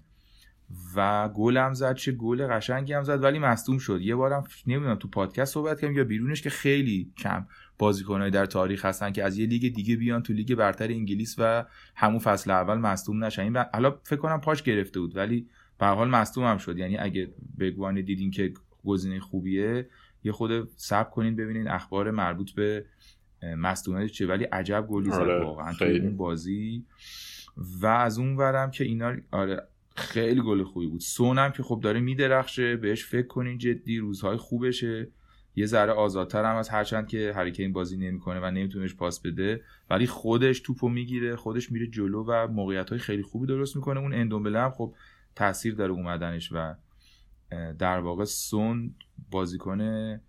[0.96, 4.02] و گل هم زد چه گل قشنگی هم زد ولی مصدوم شد.
[4.02, 8.86] یه بارم نمی‌دونم تو پادکست صحبت کردیم یا بیرونش که خیلی کم بازیکنای در تاریخ
[8.86, 12.78] هستن که از یه لیگ دیگه بیان تو لیگ برتر انگلیس و همون فصل اول
[12.78, 13.42] مصدوم نشن.
[13.42, 15.48] این حالا فکر کنم پاش گرفته بود ولی
[15.80, 16.78] به حال مصدوم هم شد.
[16.78, 18.54] یعنی اگه بگوان دیدین که
[18.86, 19.90] گزینه خوبیه
[20.24, 22.86] یه خود سب کنین ببینین اخبار مربوط به
[23.58, 26.86] مصدومیت چه ولی عجب گلی زد آره، واقعا تو این بازی.
[27.82, 31.00] و از اون ورم که اینا آره خیلی گل خوبی بود.
[31.00, 35.08] سونم که خب داره میدرخشه بهش فکر کنین جدی روزهای خوبشه.
[35.56, 39.62] یه ذره آزادتر هم از هرچند که هریکین بازی نمی‌کنه و نمیتونهش پاس بده.
[39.90, 44.00] ولی خودش توپو می‌گیره خودش میره جلو و موقعیت های خیلی خوبی درست می‌کنه.
[44.00, 44.96] اون اندومبله هم خب
[45.36, 46.76] تاثیر داره اومدنش و
[47.80, 48.96] در واقع سون
[49.32, 50.20] بازیکن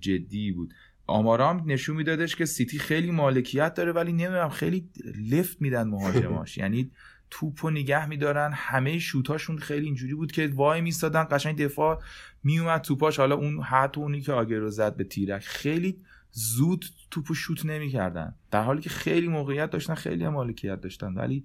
[0.00, 0.74] جدی بود.
[1.06, 4.88] آمارام نشون میدادش که سیتی خیلی مالکیت داره ولی نمی‌دونم خیلی
[5.30, 6.58] لفت میدن مهاجماش.
[6.62, 6.90] یعنی
[7.30, 8.52] توپ نگه میدارن.
[8.54, 12.02] همه شوتاشون خیلی اینجوری بود که وای میستادن قشنگ دفاع
[12.44, 13.18] میومد توپاش.
[13.18, 16.00] حالا اون حتی اونی که آگرو زد به تیرک خیلی
[16.32, 18.34] زود توپو شوت نمی‌کردن.
[18.50, 21.14] در حالی که خیلی موقعیت داشتن خیلی مالکیت داشتن.
[21.14, 21.44] ولی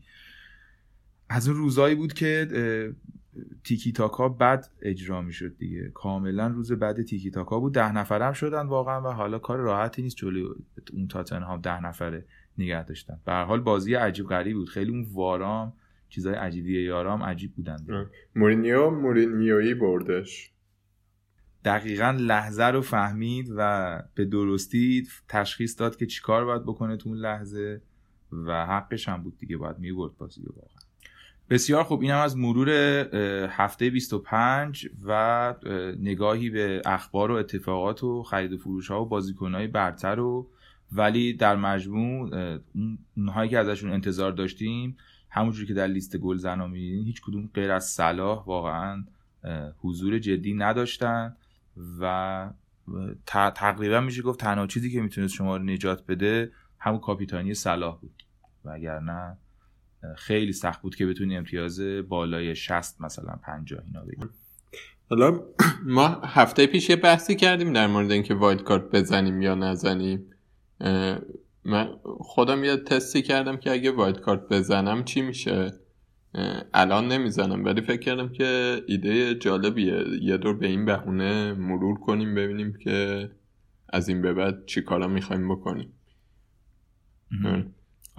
[1.30, 2.48] از اون روزایی بود که
[3.64, 5.90] تیکی تاکا بد اجرا می‌شد دیگه.
[5.94, 7.74] کاملا روز بعد تیکی تاکا بود.
[7.74, 10.16] ده نفرم شدن واقعا و حالا کار راحتی نیست.
[10.16, 10.48] جلوی
[10.94, 12.26] اون تاتنهام ده نفره
[12.58, 13.20] نگه داشتن.
[13.26, 14.70] به حال بازی عجیب غریب بود.
[14.70, 15.74] خیلی اون وارام
[16.10, 18.08] چیزای عجیبی یارام عجیب بودن.
[18.36, 20.52] مورینیو مورینیویی بردش.
[21.66, 27.18] دقیقا لحظه رو فهمید و به درستی تشخیص داد که چیکار باید بکنه تو اون
[27.18, 27.82] لحظه
[28.32, 29.58] و حقش هم بود دیگه.
[29.58, 30.81] باید می‌برد بازی رو واقعا.
[31.52, 32.02] بسیار خوب.
[32.02, 32.70] اینم از مرور
[33.50, 35.56] هفته 25 و
[36.00, 40.50] نگاهی به اخبار و اتفاقات و خرید و فروش ها و بازیکن های برتر و
[40.92, 42.30] ولی در مجموع
[43.18, 44.98] اونهایی که ازشون انتظار داشتیم
[45.30, 49.06] همونجوری که در لیست گل زنا هیچ کدوم غیر از صلاح واقعا
[49.82, 51.36] حضور جدی نداشتن
[52.00, 52.50] و
[53.56, 58.24] تقریبا میشه گفت تنها چیزی که می‌تونست شما رو نجات بده همون کاپیتانی صلاح بود.
[58.66, 59.38] وگرنه
[60.18, 64.30] خیلی سخت بود که بتونی امتیاز بالای 60 مثلا 50 اینا بگیری
[65.10, 65.40] حالا
[65.86, 70.26] ما هفته پیش یه بحثی کردیم در مورد اینکه wildcard بزنیم یا نزنیم.
[71.66, 75.74] من خودم یه تستی کردم که اگه wildcard بزنم چی میشه؟
[76.74, 80.04] الان نمی‌زنم ولی فکر کردم که ایده جالبیه.
[80.22, 83.30] یه دور به این بهونه مرور کنیم ببینیم که
[83.90, 85.94] از این به بعد چی کارا می‌خوایم بکنیم.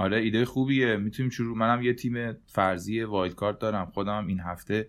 [0.03, 0.97] آره ایده خوبیه.
[0.97, 1.57] می‌تونیم شروع.
[1.57, 3.91] منم یه تیم فرضی wild card دارم.
[3.95, 4.88] خودم این هفته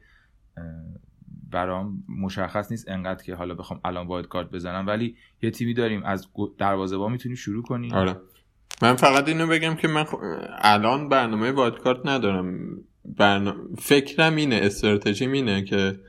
[1.51, 4.87] برام مشخص نیست انقدر که حالا بخوام الان wildcard بزنم.
[4.87, 6.03] ولی یه تیمی داریم.
[6.03, 7.93] از دروازه‌بان می‌تونیم شروع کنیم.
[7.93, 8.15] آره.
[8.81, 10.05] من فقط اینو بگم که من
[10.61, 12.77] الان برنامه wildcard ندارم.
[13.05, 13.59] برنامه...
[13.79, 15.99] فکرم اینه استراتژی اینه که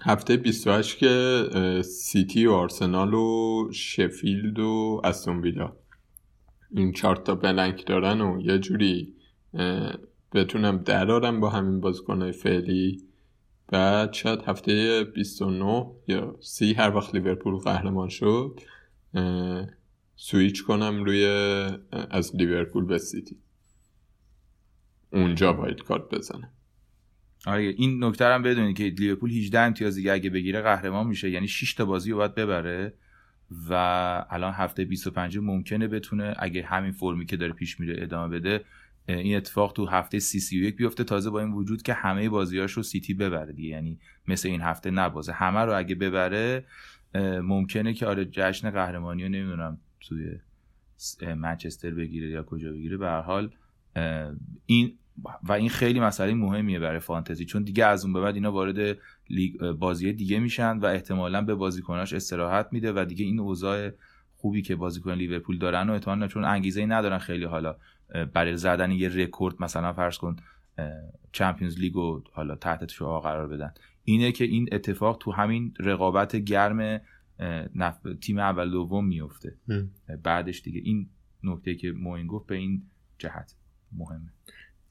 [0.00, 1.44] هفته 28 که
[1.82, 5.76] سیتی و آرسنال و شفیلد و استون ویلا.
[6.76, 9.14] این چهار تا blank دارن و یه جوری
[10.32, 13.02] بتونم درارم با همین بازیکنهای فعلی.
[13.68, 18.60] بعد شاید هفته 29 یا سی هر وقت لیورپول قهرمان شد
[20.16, 21.24] سویچ کنم روی
[22.10, 23.36] از لیورپول به سیتی.
[25.12, 26.50] اونجا باید کارت بزنم.
[27.46, 31.30] آره این نکته هم بدونید که لیورپول 18 امتیاز دیگه اگه بگیره قهرمان میشه.
[31.30, 32.94] یعنی 6 تا بازی رو باید ببره.
[33.68, 33.74] و
[34.30, 38.64] الان هفته 25 ممکنه بتونه اگه همین فرمی که داره پیش میره ادامه بده
[39.08, 41.04] این اتفاق تو هفته سی سی یک بیفته.
[41.04, 43.68] تازه با این وجود که همه بازیاش رو سیتی ببره دیگه.
[43.68, 45.32] یعنی مثل این هفته نبازه.
[45.32, 46.64] همه رو اگه ببره
[47.42, 50.38] ممکنه که آره جشن قهرمانی رو نمی‌دونم توی
[51.36, 52.96] منچستر بگیره یا کجا بگیره.
[52.96, 53.50] به هر حال
[54.66, 54.98] این
[55.42, 58.98] و این خیلی مسئله مهمیه برای فانتزی چون دیگه از اون به بعد اینا وارد
[59.78, 63.90] بازی دیگه میشن و احتمالا به بازیکناش استراحت میده و دیگه این اوضاع
[64.36, 67.76] خوبی که بازیکن لیورپول دارن و احتمالاً چون انگیزه ای ندارن خیلی حالا
[68.34, 70.36] برای زدن یه رکورد مثلا فرض کن
[71.32, 73.74] چمپیونز لیگ و حالا تحت شعار قرار بدن.
[74.04, 77.00] اینه که این اتفاق تو همین رقابت گرم
[78.20, 79.56] تیم اول دوم میفته.
[80.22, 81.08] بعدش دیگه این
[81.42, 82.82] نکته که موین گفت به این
[83.18, 83.54] جهت
[83.92, 84.32] مهمه.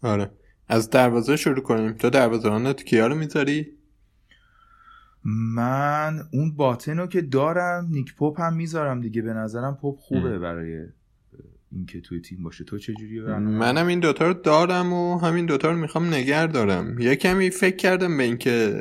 [0.06, 0.32] آره.
[0.68, 1.94] از دروازه شروع کنیم.
[1.94, 3.68] تو دروازه کیا رو می‌ذاری؟
[5.56, 9.22] من اون باطن رو که دارم نیک پاپ هم می‌ذارم دیگه.
[9.22, 10.86] به نظرم پاپ خوبه برای
[11.72, 12.64] اینکه توی تیم باشه.
[12.64, 17.00] تو چه جوری منم این دوتا رو دارم و همین دوتا رو می‌خوام نگر دارم.
[17.00, 18.76] یه کمی فکر کردم به اینکه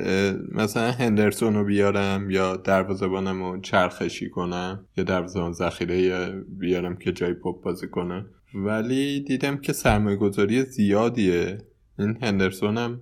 [0.53, 7.33] مثلا هندرسون رو بیارم یا دروازه‌بانم رو چرخشی کنم یا دروازه‌بان ذخیره بیارم که جای
[7.33, 8.25] پاپ بازی کنه.
[8.55, 11.59] ولی دیدم که سرمایه گذاری زیادیه.
[11.99, 13.01] این هندرسون هم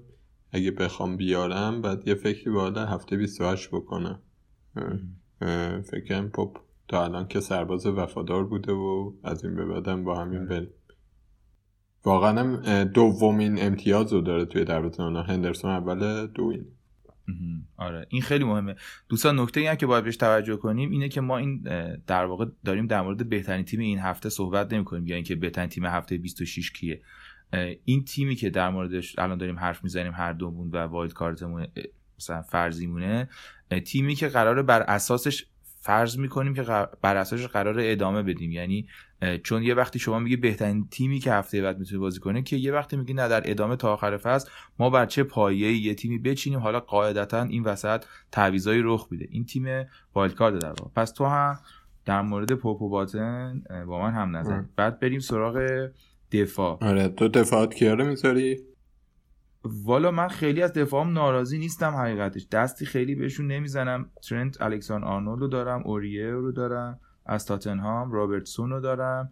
[0.52, 4.22] اگه بخوام بیارم بعد یه فکری بالا هفته 28 بکنم.
[5.90, 10.46] فکرم پاپ تا الان که سرباز وفادار بوده و از این به بعدم با همین
[10.46, 10.70] بریم.
[12.04, 16.66] واقعا هم دومین امتیاز رو داره توی دروازه هندرسون اول دوین.
[17.76, 18.06] آره.
[18.08, 18.74] این خیلی مهمه.
[19.08, 21.62] دوستان نکته ای که باید بهش توجه کنیم اینه که ما این
[22.06, 25.68] در واقع داریم در مورد بهترین تیم این هفته صحبت نمی کنیم یا اینکه بهترین
[25.68, 27.00] تیم هفته 26 کیه.
[27.84, 31.66] این تیمی که در موردش الان داریم حرف می‌زنیم هر دومون و وایلد کارتمون
[32.18, 33.28] مثلا فرضیمونه
[33.84, 35.46] تیمی که قراره بر اساسش
[35.84, 36.62] فرض می‌کنیم که
[37.02, 38.52] بر اساسش قرار ادامه بدیم.
[38.52, 38.86] یعنی
[39.42, 42.72] چون یه وقتی شما میگی بهترین تیمی که هفته بعد می‌تونه بازی کنه که یه
[42.72, 46.58] وقتی میگی نه در ادامه تا آخر فصل ما بر چه پایه یه تیمی بچینیم
[46.58, 49.28] حالا قاعدتا این وسط تعویضای رخ میده.
[49.30, 49.64] این تیم
[50.14, 50.90] wildcard در واقع.
[50.96, 51.58] پس تو هم
[52.04, 54.62] در مورد پوپ و باتن با من هم نظر.
[54.76, 55.88] بعد بریم سراغ
[56.32, 56.78] دفاع.
[56.80, 58.60] آره تو دفاعات کیا رو می‌ذاری؟
[59.64, 62.46] والا من خیلی از دفاعم ناراضی نیستم حقیقتش.
[62.46, 64.10] دستی خیلی بهشون نمی‌زنم.
[64.28, 69.30] ترنت الکساندر آرنولد رو دارم اوریه رو دارم از تاتنهام رابرتسون رو دارم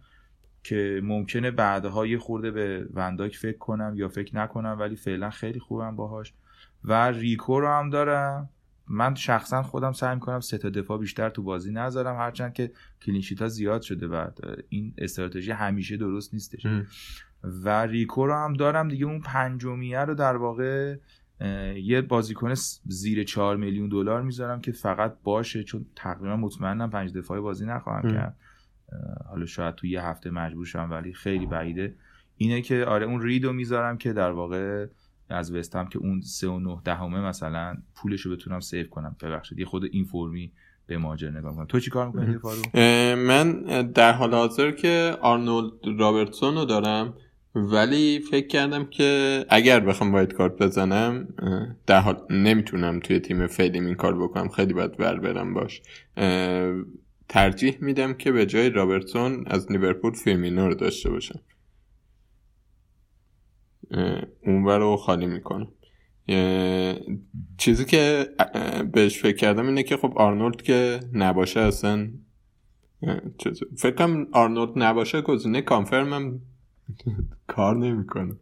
[0.62, 5.60] که ممکنه بعدها یه خورده به ونداک فکر کنم یا فکر نکنم ولی فعلا خیلی
[5.60, 6.34] خوبم باهاش.
[6.84, 8.48] و ریکو رو هم دارم.
[8.88, 13.42] من شخصا خودم سعی می‌کنم سه تا دفاع بیشتر تو بازی نذارم هرچند که کلینشیت
[13.42, 14.38] ها زیاد شده بعد
[14.68, 16.66] این استراتژی همیشه درست نیستش.
[17.44, 19.06] و ریکو رو هم دارم دیگه.
[19.06, 20.96] اون پنجمیه رو در واقع
[21.76, 27.40] یه بازیکن زیر چهار میلیون دلار می‌ذارم که فقط باشه چون تقریبا مطمئنم پنج دفاعی
[27.40, 28.36] بازی نخواهم کرد.
[29.28, 31.94] حالا شاید تو یه هفته مجبور شم ولی خیلی بعیده.
[32.36, 34.86] اینه که آره اون ریدو می‌ذارم که در واقع
[35.28, 39.16] از وستهم که اون سه و نه دهمه مثلا پولش رو بتونم سیو کنم.
[39.22, 40.52] ببخشید یه خود این فرضی
[40.86, 42.38] به ماجرا نگاه کنم تو چی کار می‌کنی
[43.14, 43.62] من
[43.94, 47.14] در حال حاضر که آرنولد رابرتسون رو دارم.
[47.54, 51.28] ولی فکر کردم که اگر بخوام wildcard بزنم
[51.86, 54.48] در حال نمی‌تونم توی تیم فعلیم این کار بکنم.
[54.48, 55.82] خیلی باید ور برم باش.
[57.28, 61.40] ترجیح میدم که به جای رابرتسون از لیورپول فیرمینو رو داشته باشم.
[64.46, 65.68] اونور رو خالی می‌کنم.
[67.58, 68.26] چیزی که
[68.92, 72.10] بهش فکر کردم اینه که خب آرنولد که نباشه اصلا
[73.78, 76.40] فکر کنم آرنولد نباشه گزینه confirm م
[77.46, 78.36] کار نمی‌کنه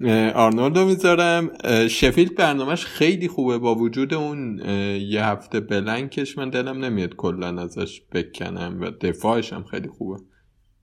[0.34, 1.50] آرنولدو می‌ذارم.
[1.88, 3.58] شفیلد برنامهش خیلی خوبه.
[3.58, 4.58] با وجود اون
[5.00, 10.22] یه هفته بلنکش من دلم نمیاد کلا ازش بکنم و دفاعش هم خیلی خوبه.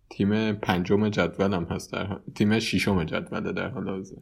[0.10, 4.22] تیم پنجم جدولم هست در تیم ششم جدوله در حال حاضر.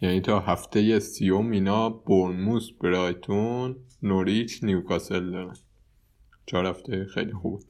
[0.00, 5.54] یعنی تا هفته سیوم اینا برنموس برایتون نوریچ نیوکاسل دارن.
[6.50, 6.76] چهار
[7.14, 7.64] خیلی خوبه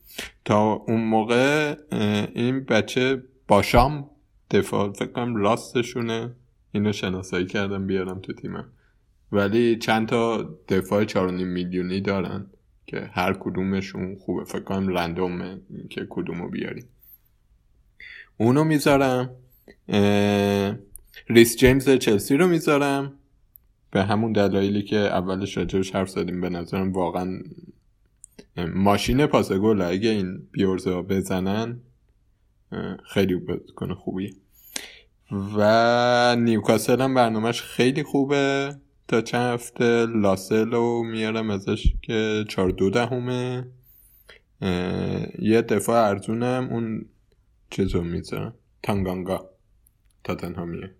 [0.44, 1.76] تا اون موقع
[2.34, 4.10] این بچه باشام
[4.50, 6.34] دفاع فکر کنم راستشونه.
[6.72, 8.72] اینو شناسایی کردم بیارم تو تیمم.
[9.32, 12.46] ولی چند تا دفاع 4.5 میلیونی دارن
[12.86, 14.44] که هر کدومشون خوبه.
[14.44, 16.84] فکر کنم رندومه که کدومو بیاری
[18.36, 19.30] اونو می‌ذارم
[21.28, 23.12] ریس جیمز چلسی رو می‌ذارم.
[23.90, 27.42] به همون دلایلی که اولش راجبش حرف زدیم به نظرم واقعا
[28.56, 31.80] ماشین پاس گل اگه این بیورزا بزنن
[33.04, 34.36] خیلی بازیکن خوبی
[35.32, 38.74] و نیوکاسل هم برنامهش خیلی خوبه.
[39.08, 43.68] تا چند هفته لاسل رو میارم ازش که چار دو دهمه.
[45.38, 47.08] یه دفاع ارزونم اون
[47.70, 48.54] چیزو می‌ذارم.
[48.82, 49.50] تانگانگا.
[50.24, 50.94] تاتنهامیه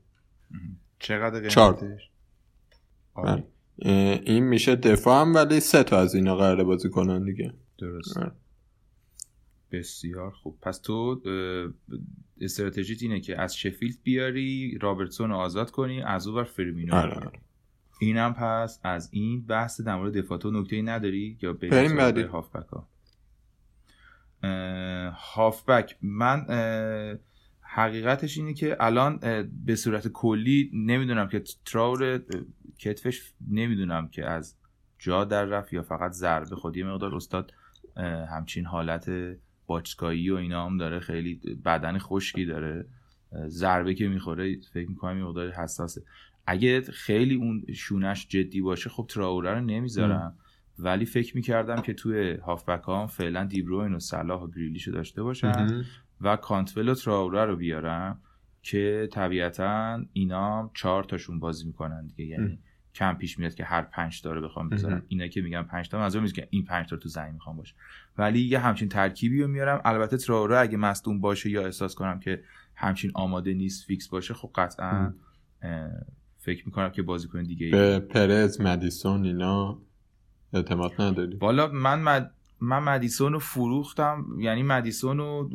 [0.99, 1.99] چقدر چهار.
[3.17, 3.45] بله.
[3.83, 7.53] این میشه دفاع هم ولی سه تا از اینا قراره بازی کنن دیگه.
[7.79, 8.19] درست.
[8.19, 8.33] آره.
[9.73, 10.59] بسیار خوب.
[10.63, 11.21] پس تو
[12.41, 17.15] استراتژیت اینه که از شفیلد بیاری رابرتسون رو آزاد کنی از اون فرمینو آره.
[17.15, 17.31] آره.
[18.01, 20.39] اینم پس از این بحث در مورد دفاع.
[20.39, 22.89] تو نکته نداری؟ یا بریم هافبک ها
[25.13, 25.97] هافبک.
[26.03, 26.47] من
[27.73, 29.19] حقیقتش اینه که الان
[29.65, 32.23] به صورت کلی نمی‌دونم که تراور
[32.79, 34.57] کتفش نمی‌دونم که از
[34.99, 37.53] جا در رفت یا فقط ضربه خود یه مقدار استاد
[38.31, 39.11] همچین حالت
[39.67, 42.87] باچکایی و اینا هم داره خیلی بدن خشکی داره
[43.47, 46.03] ضربه که می‌خوره فکر می‌کنم یه مقدار حساسه.
[46.47, 50.39] اگه خیلی اون شونش جدی باشه خب تراوره رو نمی‌ذارم.
[50.79, 55.85] ولی فکر می‌کردم که توی هافبک هم فعلا دیبروین و صلاح و گریلیشو داشته باشن.
[56.21, 58.21] و کانتول و تراوره رو بیارم
[58.63, 62.25] که طبیعتا اینا چهار تاشون بازی می‌کنن دیگه.
[62.25, 62.59] یعنی
[62.95, 65.03] کم پیش میاد که هر پنج تا رو بخوام بذارم.
[65.09, 67.75] اینا که میگم پنج تا منظور نیست که این پنج تا تو زمین می‌خوام باشه
[68.19, 69.81] ولی یه همچین ترکیبی رو میارم.
[69.85, 72.43] البته تراوره اگه مصدوم باشه یا احساس کنم که
[72.75, 75.15] همچین آماده نیست فیکس باشه خب قطعا
[76.39, 79.79] فکر می‌کنم که بازیکن دیگه به پرز مدیسون اینا
[80.53, 82.31] اعتماد نداری؟ والا من مد...
[82.61, 84.27] من مدیسون رو فروختم.
[84.39, 85.51] یعنی مدیسون رو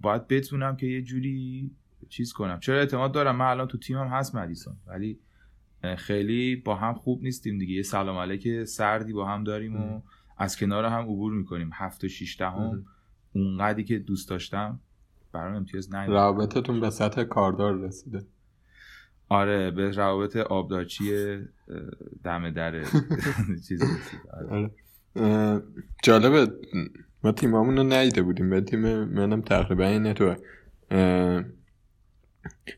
[0.00, 1.70] باید بتونم که یه جوری
[2.08, 2.60] چیز کنم.
[2.60, 5.18] چرا اعتماد دارم؟ من الان تو تیمم هست مدیسون ولی
[5.96, 7.74] خیلی با هم خوب نیستیم دیگه.
[7.74, 10.02] یه سلام علیک سردی با هم داریم و
[10.36, 11.70] از کنار هم عبور می‌کنیم.
[11.72, 12.84] هفت و شیش دهم
[13.32, 14.80] اونقدری که دوست داشتم
[15.32, 18.26] برام امتیاز نه روابطتون به سطح کاردار رسیده.
[19.28, 21.38] آره به روابط آبدارچی
[22.24, 22.84] دم در
[23.68, 23.86] چیزی
[24.32, 24.70] آره.
[26.02, 26.52] جالبه
[27.24, 30.34] ما تیمامون رو نیده بودیم به تیم منم تقریبا اینه تو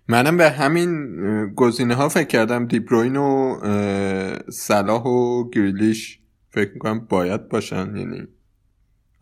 [0.09, 1.17] منم به همین
[1.55, 2.67] گزینه ها فکر کردم.
[2.67, 3.59] دیبروین و
[4.51, 6.21] صلاح و گریلیش
[6.51, 8.27] فکر می‌کنم باید باشن یعنی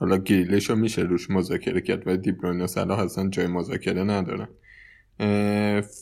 [0.01, 4.49] حالا گریلیش رو میشه روش مذاکره کرد و دیبروین و صلاح اصلا جای مذاکره ندارن.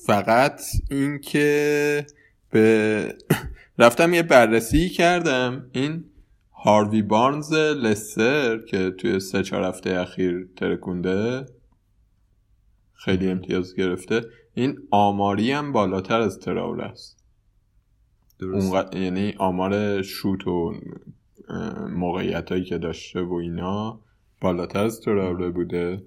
[0.07, 2.07] فقط اینکه
[2.51, 3.15] به
[3.79, 5.67] رفتم یه بررسی کردم.
[5.73, 6.05] این
[6.67, 11.47] هاروی بارنز لستر که توی سه چهار هفته اخیر ترکونده
[12.93, 14.25] خیلی امتیاز گرفته.
[14.55, 17.25] این آماری هم بالاتر از تراوره است.
[18.39, 18.95] درست.
[18.95, 20.75] یعنی آمار شوت و
[21.91, 24.01] موقعیت هایی که داشته و اینا
[24.41, 26.03] بالاتر از تراوره بوده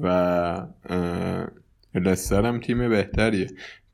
[0.00, 0.66] و
[1.94, 3.46] لستر هم تیم بهتریه.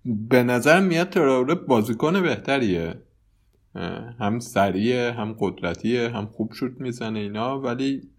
[0.04, 2.94] به نظر میاد تراوره بازیکن بهتریه.
[4.20, 7.60] هم سریعه هم قدرتیه هم خوب شوت می‌زنه اینا.
[7.60, 8.10] ولی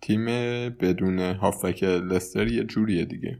[0.00, 0.24] تیم
[0.70, 3.38] بدون هافک لستر یه جوریه دیگه.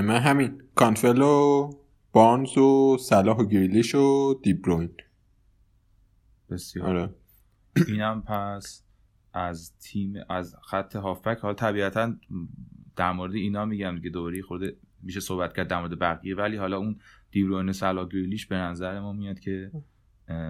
[0.00, 1.70] من همین کانفلو
[2.12, 4.90] بارنز و صلاح و گریلیش و دیبروین
[6.50, 6.86] بسیار.
[6.86, 7.14] آره.
[7.88, 8.82] اینم پس
[9.32, 11.38] از تیم از خط هافبک.
[11.38, 12.14] حالا طبیعتا
[12.96, 16.36] در مورد اینا میگم که دوری خورده میشه صحبت کرد در مورد بقیه.
[16.36, 17.00] ولی حالا اون
[17.30, 19.70] دیبروین سلا گریلیش به نظر ما میاد که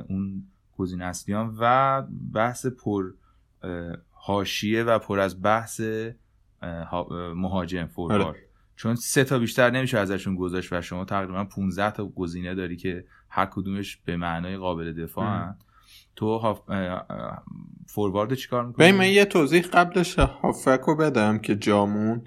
[0.08, 0.42] اون
[0.76, 2.02] گزینه اصلیان و
[2.34, 3.12] بحث پر
[4.10, 5.80] حاشیه و پر از بحث
[7.34, 8.36] مهاجم فوروارد.
[8.76, 13.04] چون سه تا بیشتر نمیشه ازشون گذاشت و شما تقریبا 15 تا گزینه داری که
[13.28, 15.54] هر کدومش به معنای قابل دفاع
[16.16, 16.60] تو هاف...
[17.86, 22.22] فوروارد چیکار می‌کنی؟ من یه توضیح قبلش هافک رو بدم که جامون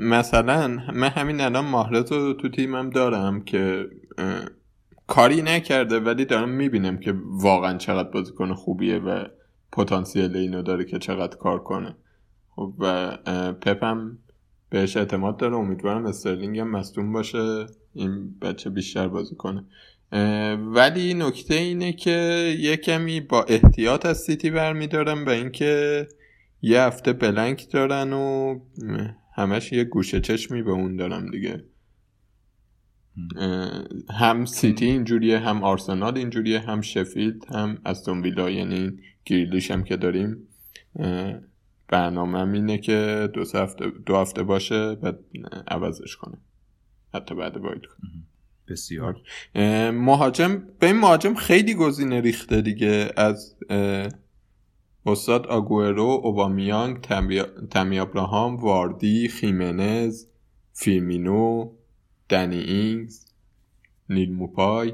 [0.00, 3.86] مثلا من همین الان ماهرت رو تو تیمم دارم که
[5.06, 9.24] کاری نکرده ولی دارم می‌بینم که واقعا چقدر بازیکن خوبیه و
[9.72, 11.96] پتانسیل اینو داره که چقدر کار کنه.
[12.48, 13.16] خب و
[13.52, 14.18] پپم
[14.70, 15.56] بهش اعتماد داره.
[15.56, 17.66] امیدوارم استرلینگ هم مصدوم باشه.
[17.94, 19.64] این بچه بیشتر بازی کنه
[20.56, 22.10] ولی نکته اینه که
[22.58, 26.06] یه کمی با احتیاط از سیتی برمیدارم و اینکه
[26.62, 28.58] یه هفته بلنک دارن و
[29.34, 31.64] همش یه گوشه چشمی به اون دارم دیگه.
[34.10, 34.44] هم.
[34.44, 40.48] سیتی اینجوریه هم آرسنال اینجوریه هم شفیلد هم استون ویلا یعنی گریلیش هم که داریم.
[41.88, 45.18] برنامه اینه که دو هفته, دو هفته باشه بعد
[45.68, 46.36] عوضش کنه.
[47.14, 48.10] حتی بعد باید کنه.
[48.68, 49.20] بسیار.
[49.90, 53.56] مهاجم به این مهاجم خیلی گزینه ریخته دیگه از
[55.06, 57.00] استاد آگوئرو اوبامیانگ
[57.70, 60.26] تمی ابراهام واردی خیمنز
[60.72, 61.72] فیرمینو
[62.28, 63.26] دنی اینگز
[64.08, 64.92] نیل موپای.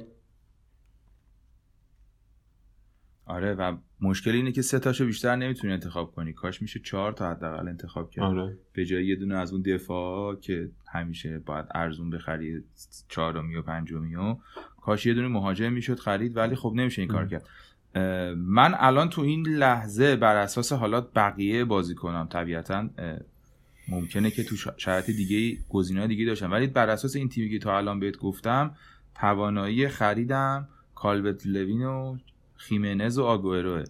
[3.26, 6.32] آره و مشکل اینه که سه تاشو بیشتر نمی‌تونی انتخاب کنی.
[6.32, 8.24] کاش میشه چهار تا حداقل انتخاب کرد.
[8.24, 8.58] آره.
[8.72, 12.64] به جای یه دونه از اون دفاع که همیشه باید ارزون بخری
[13.08, 14.36] چهارمی و پنجمی و
[14.80, 17.46] کاش یه دونه مهاجم می‌شد خرید ولی خب نمیشه این کار کرد.
[18.36, 22.88] من الان تو این لحظه بر اساس حالات بقیه بازی کنم طبیعتا
[23.88, 26.52] ممکنه که تو شرایط دیگه گزینه‌های دیگه داشتم.
[26.52, 28.74] ولی بر اساس این تیمی که تا الان بهت گفتم
[29.14, 32.16] توانایی خریدم کالبت لوین و
[32.56, 33.84] خیمنز و آگوئروه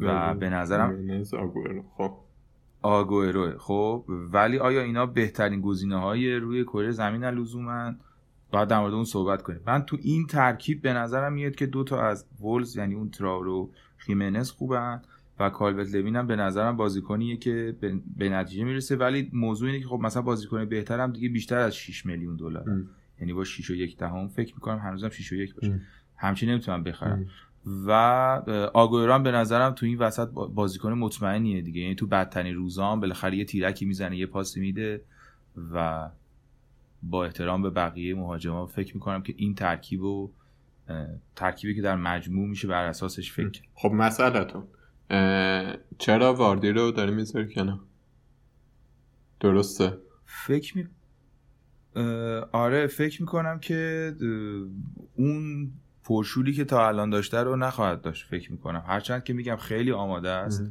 [0.00, 1.24] و به نظرم
[1.96, 2.12] خب.
[2.82, 7.92] آگوئروه خب ولی آیا اینا بهترین گزینه های روی کره زمین لزوما
[8.50, 9.60] باید در مورد اون صحبت کنیم.
[9.66, 13.70] من تو این ترکیب به نظرم میاد که دو تا از ولز یعنی اون تراورو
[13.96, 15.02] خیمنز خوبن
[15.38, 17.76] و کالوت لوین هم به نظرم بازیکنیه که
[18.16, 18.96] به نتیجه می‌رسه.
[18.96, 22.64] ولی موضوع اینه که خب مثلا بازیکن بهترم دیگه بیشتر از 6 میلیون دلار.
[23.20, 25.80] یعنی با 6 و 1 دهم فکر می‌کنم هنوزم 6 و 1 باشه.
[26.16, 27.26] همچین نمی‌تونم بخرم.
[27.86, 27.90] و
[28.74, 31.80] آگویران به نظرم تو این وسط بازیکن مطمئنیه دیگه.
[31.80, 35.02] یعنی تو بدترین روزام بالاخره یه تیرکی می‌زنه یه پاس میده
[35.72, 36.08] و
[37.02, 40.32] با احترام به بقیه مهاجما فکر می‌کنم که این ترکیب و
[41.36, 44.64] ترکیبی که در مجموع میشه بر اساسش فکر خب مسئلتون
[45.98, 47.80] چرا واردی رو داری می‌ذاری کنه
[49.40, 49.98] درسته.
[50.24, 50.86] فکر می
[52.52, 54.12] آره فکر می‌کنم که
[55.16, 55.72] اون
[56.04, 58.84] پرشوری که تا الان داشته رو نخواهد داشت فکر می‌کنم.
[58.86, 60.64] هرچند که میگم خیلی آماده است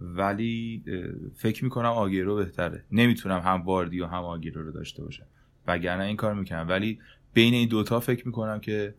[0.00, 0.84] ولی
[1.34, 2.84] فکر می‌کنم آگیرو بهتره.
[2.92, 5.26] نمی‌تونم هم واردی و هم آگیرو رو داشته باشم.
[5.66, 6.66] وگرنه این کار می‌کنم.
[6.68, 6.98] ولی
[7.34, 8.94] بین این دوتا فکر می‌کنم که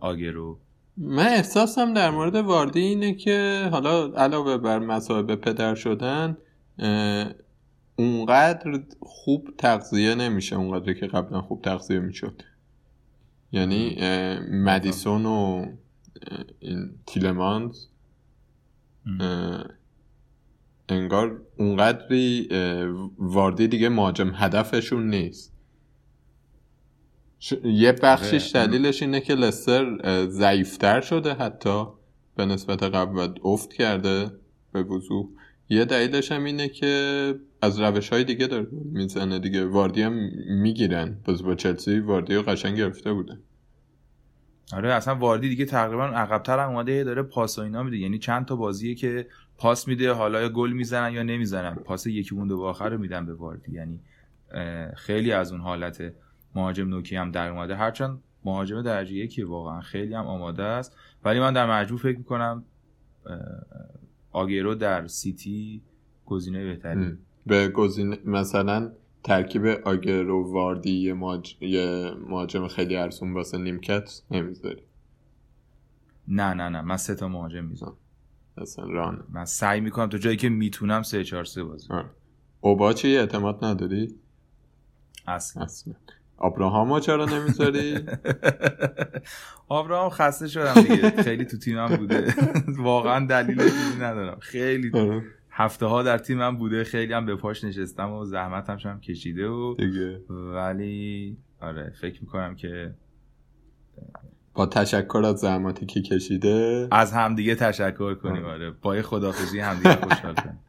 [0.00, 0.58] آگرو.
[0.96, 6.36] من احساسم در مورد واردی اینه که حالا علاوه بر مصاحب پدر شدن
[7.96, 12.42] اونقدر خوب تغذیه نمیشه اونقدر که قبلا خوب تغذیه می‌شد.
[13.52, 13.96] یعنی
[14.50, 15.66] مدیسون و
[16.60, 17.86] این تیلمانز
[20.88, 22.48] انگار اونقدری
[23.18, 25.52] واردی دیگه مهاجم هدفشون نیست.
[27.64, 28.66] یه بخشش آره.
[28.66, 31.84] دلیلش اینه که لستر ضعیفتر شده حتی.
[32.36, 34.30] به نسبت قبل افت کرده
[34.72, 35.26] به وضوح.
[35.68, 39.66] یه دلیلش هم اینه که از روش های دیگه داره می‌زنه دیگه.
[39.66, 41.16] واردی هم می‌گیرن.
[41.24, 43.38] باز با چلسی واردی قشنگ گرفته بوده.
[44.72, 47.04] آره اصلا واردی دیگه تقریبا عقبتر هم اومده.
[47.04, 47.96] داره پاس و اینا میده.
[47.96, 49.26] یعنی چند تا بازیه که
[49.58, 51.74] پاس میده حالا یا گل می‌زنن یا نمی‌زنن.
[51.74, 53.72] پاس یکی مونده به آخر رو میدن به واردی.
[53.72, 54.00] یعنی
[54.96, 56.12] خیلی از اون حالت
[56.54, 57.76] مهاجم نوکی هم در اومده.
[57.76, 60.96] هرچند مهاجم درجه یکی واقعا خیلی هم آماده است.
[61.24, 62.64] ولی من در مجموع فکر می‌کنم
[64.32, 65.82] آگیرو در سیتی
[66.26, 67.18] گزینه بهتری.
[67.46, 68.92] به گزینه مثلا
[69.24, 71.14] ترکیب آگرو واردی
[71.60, 74.82] یه, مهاجم خیلی ارسون واسه نیمکت نمی‌ذاری؟
[76.28, 76.80] نه نه نه.
[76.80, 77.96] من سه تا مهاجم می‌ذارم.
[78.56, 79.24] اصلا ران.
[79.28, 81.88] من سعی می‌کنم تو جایی که می‌تونم سه چهار سه بازی
[82.60, 84.14] اوبا چی اعتماد نداری؟
[85.26, 85.62] اصلا.
[85.62, 85.94] اصلا.
[86.42, 87.98] آبراهام چرا نمی‌ذاری؟
[89.68, 91.22] آبراهام خسته شدم دیگه.
[91.22, 92.34] خیلی تو تیمم بوده.
[92.78, 93.60] واقعا دلیل
[94.00, 94.38] ندارم.
[94.40, 95.22] خیلی آره.
[95.50, 96.84] هفته ها در تیمم بوده.
[96.84, 100.20] خیلی هم به پاش نشستم و زحمتم هم کشیده و دیگه.
[100.28, 102.94] ولی آره فکر می‌کنم که
[104.54, 106.88] با تشکر از زحماتی که کشیده.
[106.90, 108.44] از همدیگه تشکر کنیم.
[108.44, 108.70] آره.
[108.70, 110.60] با خدافزی همدیگه خوشحال کنیم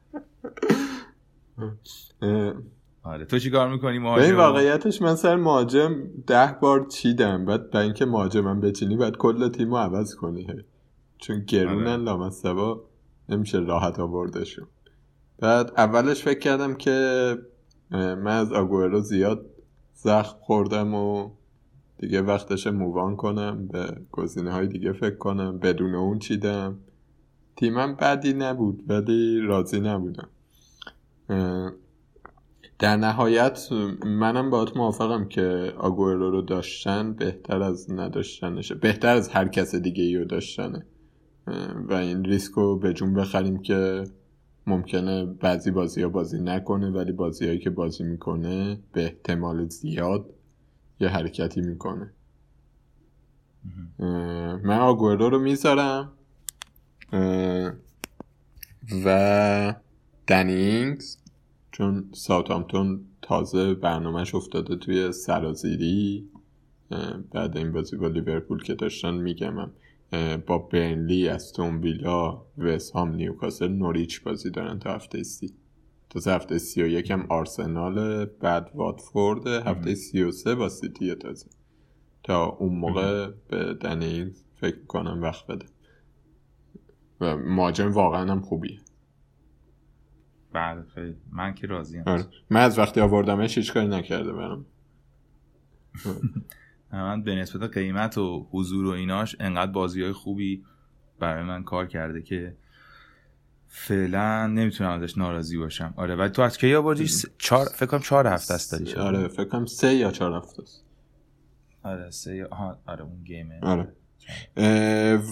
[3.04, 3.26] آره.
[3.26, 5.96] تو چیکار می‌کنی مهاجم؟ این واقعیتش من سر مهاجم
[6.28, 7.46] ده بار چیدم.
[7.46, 10.48] بعد با اینکه مهاجمم بچینی بعد کل تیمو عوض کنی.
[11.18, 11.98] چون گرونن آره.
[11.98, 12.84] لامصبا
[13.30, 14.68] نمیشه راحت آوردشون.
[15.40, 17.38] بعد اولش فکر کردم که
[17.92, 19.46] من از آگوئرو زیاد
[19.94, 21.30] زخم خوردم و
[21.98, 23.68] دیگه وقتش مووان کنم.
[23.68, 25.60] به گزینه های دیگه فکر کنم.
[25.60, 26.80] بدون اون چیدم.
[27.56, 30.30] تیمم بدی نبود ولی راضی نبودم.
[32.80, 33.72] در نهایت
[34.06, 40.04] منم باید موافقم که آگوئرو رو داشتن بهتر از نداشتنشه بهتر از هر کس دیگه
[40.04, 40.86] ای رو داشتنه.
[41.90, 44.04] و این ریسک رو به جون بخریم که
[44.68, 50.34] ممکنه بعضی بازی ها بازی نکنه ولی بازی هایی که بازی می‌کنه به احتمال زیاد
[51.00, 52.14] یه حرکتی می‌کنه.
[54.64, 56.12] من آگوئرو رو می‌ذارم.
[59.06, 59.76] و
[60.28, 61.18] دنینگز
[61.74, 66.30] چون ساوتامتون تازه برنامهش افتاده توی سرازیری
[67.32, 69.72] بعد این بازی با لیورپول که داشتن میگم
[70.48, 75.54] با برنلی استون ویلا وست هام نیوکاسل نوریچ بازی دارن تا هفته سی.
[76.10, 81.48] تا هفته سی و یکم آرسنال بعد واتفورد هفته سی و سه با سیتی تازه.
[82.24, 85.66] تا اون موقع به دنی فکر کنم وقت بده.
[87.22, 88.80] و ماجم واقعا هم خوبیه.
[90.54, 91.16] بله خیلی.
[91.32, 92.26] من که راضی آره.
[92.50, 94.66] من از وقتی آوردمش هیچ کاری نکرده برم
[96.92, 100.64] من به نسبت قیمت و حضور و ایناش انقدر بازی های خوبی
[101.20, 102.56] برای من کار کرده که
[103.68, 105.94] فعلا نمی‌تونم ازش ناراضی باشم.
[105.98, 108.94] آره ولی تو از کی آوردی؟ چهار فکر کنم چهار هفته است داری.
[108.94, 110.86] آره فکر کنم سه یا چهار هفته است.
[111.84, 113.60] آره سه یا آها آره اون گیمه.
[113.62, 113.94] آره.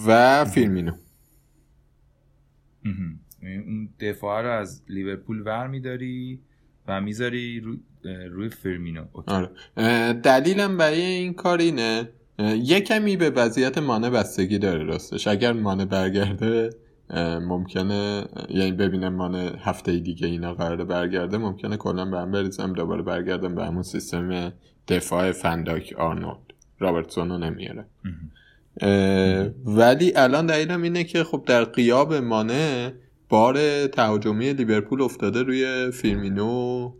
[0.06, 0.92] و فیلمینو
[3.42, 6.40] اون دفاع رو از لیورپول ور میداری
[6.88, 7.76] و می‌ذاری رو...
[8.30, 9.48] روی فرمینو آره.
[10.12, 12.08] دلیلم برای این کار اینه
[12.62, 15.28] یه کمی به وضعیت مانه بستگی داره راستش.
[15.28, 16.70] اگر مانه برگرده
[17.48, 23.02] ممکنه یعنی ببینم مانه هفته دیگه اینا قرار برگرده ممکنه کلا به هم بریزم دوباره
[23.02, 24.52] برگردم به همون سیستم
[24.88, 26.38] دفاع فن دایک آرنولد.
[26.78, 27.86] رابرتسون رو نمیاره.
[29.64, 32.92] ولی الان دلیلم اینه که خب در غیاب مانه
[33.32, 36.92] بار تهاجمی لیورپول افتاده روی فیرمینو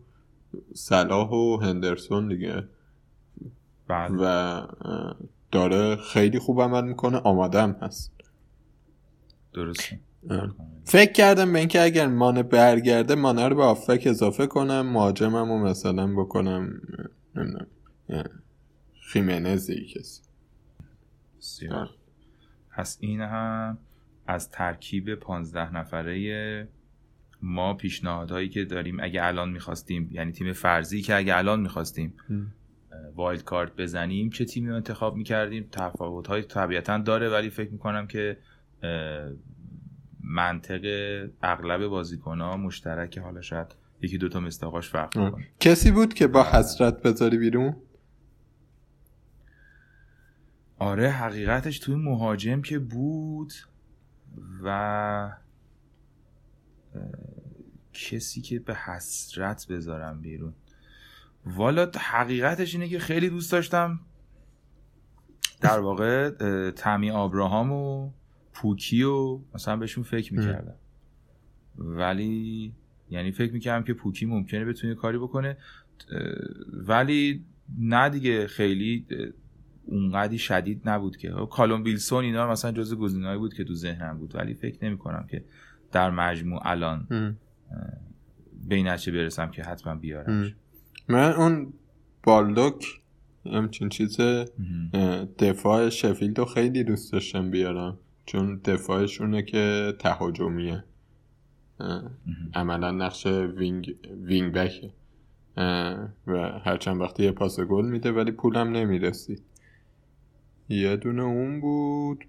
[0.75, 2.69] صلاح و هندرسون دیگه.
[3.89, 4.17] بله.
[4.21, 4.63] و
[5.51, 7.17] داره خیلی خوب عمل می‌کنه.
[7.19, 8.13] آماده هم هست.
[9.53, 10.01] درسته.
[10.85, 15.59] فکر کردم به اینکه اگر مانه برگرده مانه رو به آفک اضافه کنم مهاجمم رو
[15.59, 16.81] مثلا بکنم
[17.37, 17.67] نمی‌دونم
[19.01, 20.23] خیمنزی کسی.
[22.77, 23.79] پس این هم
[24.33, 26.69] از ترکیب پانزده نفره
[27.43, 32.15] ما پیشنهادهایی که داریم اگه الان می‌خواستیم یعنی تیم فرضی که اگه الان می‌خواستیم
[33.15, 38.07] وایلد کارت بزنیم چه تیمی رو انتخاب می‌کردیم؟ تفاوت های طبیعتا داره ولی فکر می‌کنم
[38.07, 38.39] که
[40.25, 40.81] منطق
[41.43, 43.67] اغلب بازیکن ها مشترک حالا شاید
[44.03, 47.77] یکی دوتا مستاقاش فرق کنه کسی بود که با حسرت بذاری بیرون؟
[50.79, 53.53] آره حقیقتش توی مهاجم که بود.
[54.63, 55.37] و
[57.93, 60.55] کسی که به حسرت بذارم بیرون.
[61.47, 64.01] والا حقیقتش اینه که خیلی دوست داشتم
[65.61, 66.31] در واقع
[66.71, 68.11] تمی آبراهام و
[68.53, 70.75] پوکی و مثلا بهشون فکر می‌کردم.
[71.79, 72.75] ولی
[73.11, 75.57] یعنی فکر می‌کردم که پوکی ممکنه بتونه کاری بکنه
[76.73, 77.45] ولی
[77.79, 79.07] نه خیلی
[79.87, 81.33] اونقدی شدید نبود که.
[81.51, 85.27] کالوم ویلسون اینا مثلا جز گزینه‌ای بود که تو ذهنم بود ولی فکر نمی کنم
[85.31, 85.45] که
[85.93, 87.07] در مجموع الان
[88.69, 90.53] به این برسم که حتما بیارم
[91.09, 91.73] من اون
[92.23, 93.01] بالدوک
[93.47, 94.21] همچین چیز
[95.39, 100.85] دفاع شفیلد رو خیلی دوست داشتم بیارم چون دفاعشونه که تهاجمیه.
[102.55, 104.91] عملا نقش wing, wing back ه.
[106.27, 109.43] و هرچند وقتی یه پاس گل میده ولی پولم نمی‌رسید.
[110.73, 112.25] یه دونه اون بود.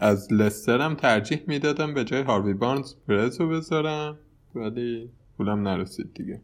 [0.00, 4.16] از لسترم ترجیح می‌دادم به جای هاروی بارنز پرز رو بذارم
[4.54, 6.40] ولی پولم نرسید دیگه.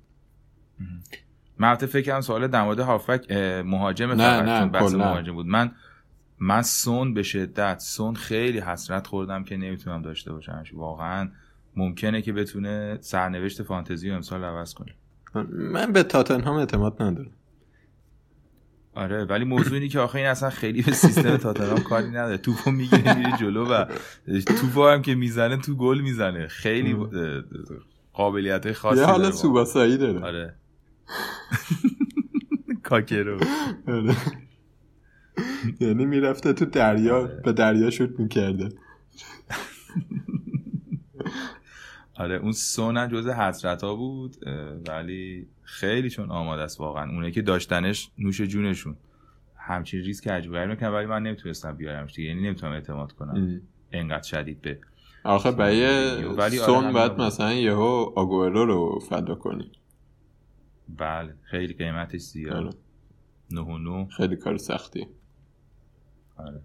[1.59, 3.33] من فکرم سوال در مورد هافک
[3.65, 5.47] مهاجم نه نه بحث مهاجم بود.
[5.47, 5.71] من
[6.39, 11.29] من سون به شدت سون خیلی حسرت خوردم که نمی‌تونم داشته باشمش واقعا
[11.77, 14.95] ممکنه که بتونه سرنوشت فانتزی رو امسال عوض کنه.
[15.51, 17.31] من به تاتنهام اعتماد ندارم.
[18.95, 22.37] آره ولی موضوع اینه که آخه این اصلا خیلی به سیستم تاتنهام کاری نداره.
[22.37, 23.85] توپو می‌گیره میره جلو و
[24.61, 26.49] توپو هم که می‌زنه تو گل می‌زنه.
[26.49, 26.97] خیلی
[28.13, 30.21] قابلیت خاصی یه حال سوباسایی داره.
[30.21, 30.55] آره.
[32.83, 33.39] کاکرو.
[33.89, 34.17] آره.
[35.81, 37.41] یعنی می‌رفته تو دریا آره.
[37.45, 38.69] به دریا شوت می‌کرده.
[42.17, 44.37] آره اون سون جزء حسرت ها بود
[44.89, 47.11] ولی خیلی چون آماده است واقعا.
[47.11, 48.97] اونه که داشتنش نوش جونشون.
[49.57, 53.61] همچین ریسک عجیبی می‌کنن ولی من نمی‌تونستم بیارمش دیگه یعنی نمی‌تونم اعتماد کنم.
[53.93, 54.79] انقدر شدید به
[55.25, 55.87] آخه برای
[56.25, 59.73] آره، سون باید مثلا یهو آگورو رو فدا کنی.
[60.97, 62.77] بله خیلی قیمتش زیاد.
[63.51, 65.07] نه نو خیلی کار سختی.
[66.37, 66.61] آره.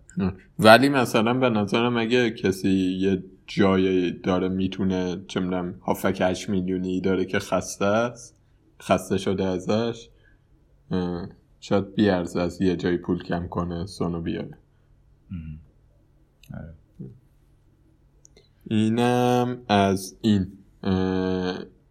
[0.59, 2.69] ولی مثلا به نظرم اگه کسی
[2.99, 8.41] یه جایی داره می‌تونه چه می‌دونم هافک 8 میلیونی داره که خسته است
[8.81, 10.09] خسته شده ازش
[11.59, 14.57] شاید بیارز از یه جایی پول کم کنه سونو بیاره.
[16.53, 16.75] آره.
[18.63, 20.51] اینم از این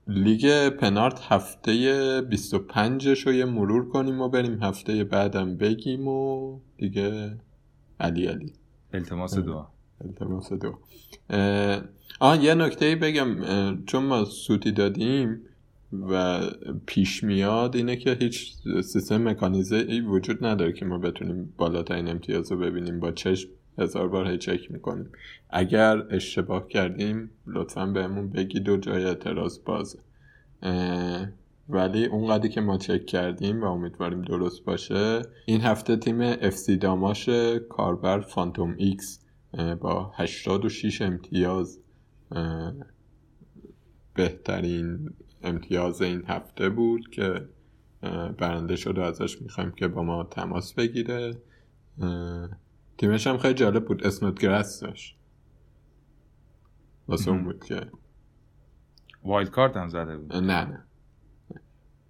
[0.06, 7.38] لیگ پنارت هفته 25 رو یه مرور کنیم و بریم هفته بعدم بگیم و دیگه
[8.00, 8.52] علی علی.
[8.92, 9.66] التماس دعا.
[10.04, 10.74] التماس دعا
[12.20, 13.36] آه یه نکته بگم
[13.86, 15.40] چون ما سوتی دادیم
[15.92, 16.40] و
[16.86, 18.52] پیش میاد اینه که هیچ
[18.84, 23.00] سیستم مکانیزه ای وجود نداره که ما بتونیم بالاترین امتیاز رو ببینیم.
[23.00, 25.10] با چشم هزار بار چک می‌کنیم.
[25.50, 29.98] اگر اشتباه کردیم لطفا بهمون بگید دو جای اعتراض بازه
[31.68, 37.28] ولی اونقدری که ما چک کردیم و امیدواریم درست باشه این هفته تیم اف داماش
[37.68, 39.20] کاربر فانتوم X
[39.80, 41.80] با 86 امتیاز
[44.14, 45.10] بهترین
[45.42, 47.48] امتیاز این هفته بود که
[48.38, 51.42] برنده شده ازش می‌خوایم که با ما تماس بگیره.
[52.98, 55.18] تیمش هم خیلی جالب بود اسنودگراس داشت
[57.08, 57.80] واسه اون بود که.
[59.24, 60.36] wild card هم زده بود.
[60.36, 60.84] نه نه.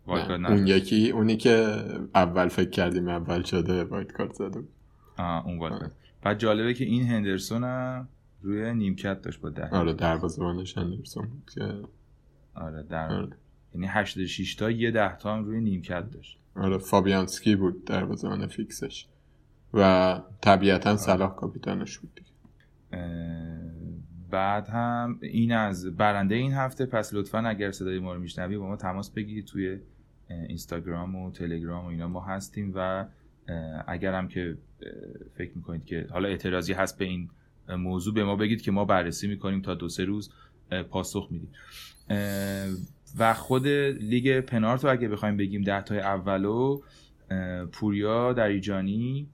[0.08, 0.48] نه.
[0.50, 1.82] اون یکی اونی که
[2.14, 4.72] اول فکر کردیم اول شده wildcard زده بود.
[5.18, 5.92] آه اون wild
[6.28, 8.08] بعد جالبه که این هندرسون هم
[8.42, 11.74] روی نیمکت داشت با ده آره دروازه‌بانش هندرسون بود که
[12.54, 13.36] آره در آره.
[13.74, 18.82] یعنی 86 تا یه ده تا هم روی نیمکت داشت آره فابیانسکی بود دروازه‌بان fix
[18.82, 19.06] ش
[19.74, 20.98] و طبیعتا آره.
[20.98, 22.30] صلاح کاپیتانش بود دیگه
[24.30, 28.66] بعد هم این از برنده این هفته پس لطفا اگر صدای ما رو میشنوی با
[28.66, 29.78] ما تماس بگیرید توی
[30.30, 33.06] اینستاگرام و تلگرام و اینا ما هستیم و
[33.86, 34.58] اگر هم که
[35.34, 37.30] فکر می‌کنید که حالا اعتراضی هست به این
[37.68, 40.30] موضوع به ما بگید که ما بررسی می‌کنیم تا دو سه روز
[40.90, 41.50] پاسخ میدیم
[43.18, 46.80] و خود لیگ پنارت رو اگه بخوایم بگیم ده تای اولو
[47.72, 49.28] پوریا در ایجانی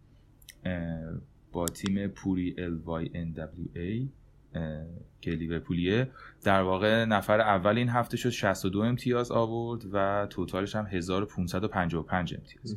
[1.52, 4.08] با تیم پوری LYNWA
[5.20, 6.10] که لیورپولیه.
[6.44, 12.76] در واقع نفر اول این هفته شد 62 امتیاز آورد و توتالش هم 1555 امتیاز.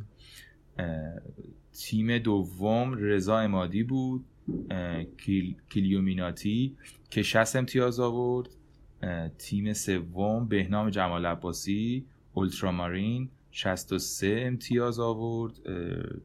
[1.77, 4.25] تیم دوم رضا امادی بود
[5.71, 6.75] کلیومیناتی
[7.09, 8.49] که 60 امتیاز آورد.
[9.37, 15.53] تیم سوم بهنام جمال عباسی اولترامارین 63 امتیاز آورد.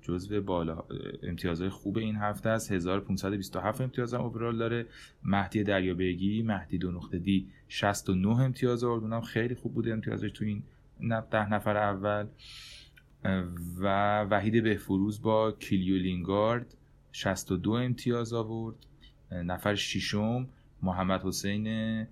[0.03, 0.85] جزو بالا
[1.23, 2.73] امتیازهای خوب این هفته است.
[2.73, 4.87] 1527 امتیاز هم اوورال داره.
[5.25, 9.03] مهدی دریابیگی مهدی دو نقطه دی 69 امتیاز آورد.
[9.03, 10.63] اونم خیلی خوب بوده امتیازش تو این
[11.31, 12.27] ده نفر اول.
[13.81, 16.77] و وحید بهفروز با کلیو لینگارد
[17.13, 18.77] 62 امتیاز آورد.
[19.31, 20.49] نفر ششم
[20.83, 22.07] محمد حسین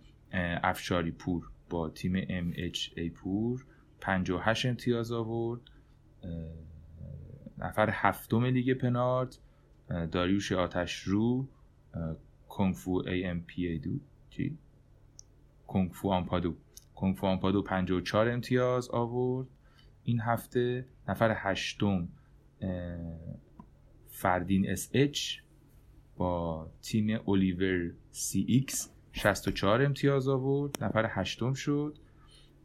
[0.62, 3.64] افشاری پور با تیم ام اچ ای پور
[4.00, 5.60] 58 امتیاز آورد.
[7.58, 9.38] نفر هفتم لیگ پنارت
[10.12, 11.48] داریوش آتش رو
[12.48, 13.90] کنگفو ای ام پی ای دو.
[14.30, 14.58] چی؟
[15.66, 16.54] کنگفو آمپادو.
[16.94, 19.46] کنگفو آمپادو 54 امتیاز آورد.
[20.10, 22.08] این هفته نفر هشتم
[24.08, 25.36] فردین اس اچ
[26.16, 30.84] با تیم اولیور سی ایکس 64 امتیاز آورد.
[30.84, 31.98] نفر هشتم شد.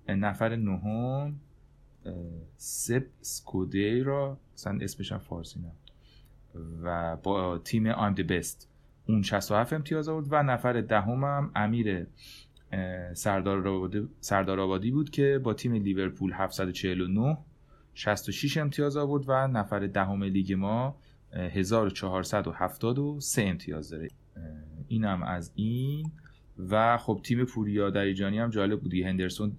[0.08, 1.40] نفر نهم
[2.58, 3.06] سپ
[4.04, 5.72] را مثلا اسمش هم فارسی نه
[6.84, 8.70] و با تیم آیم دی بست
[9.08, 10.28] اون 67 امتیاز آورد.
[10.30, 12.08] و نفر دهم هم امیر
[13.14, 17.38] سردار آبادی بود که با تیم لیورپول 749
[17.94, 20.96] 66 امتیاز آورد و نفر دهم لیگ ما
[21.34, 24.10] 1473 امتیاز داره.
[24.88, 26.12] اینم از این.
[26.70, 29.58] و خب تیم پوریا دریجانی هم جالب بودی هندرسون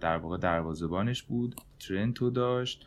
[0.00, 1.54] در واقع دروازبانش بود.
[1.78, 2.86] ترنتو داشت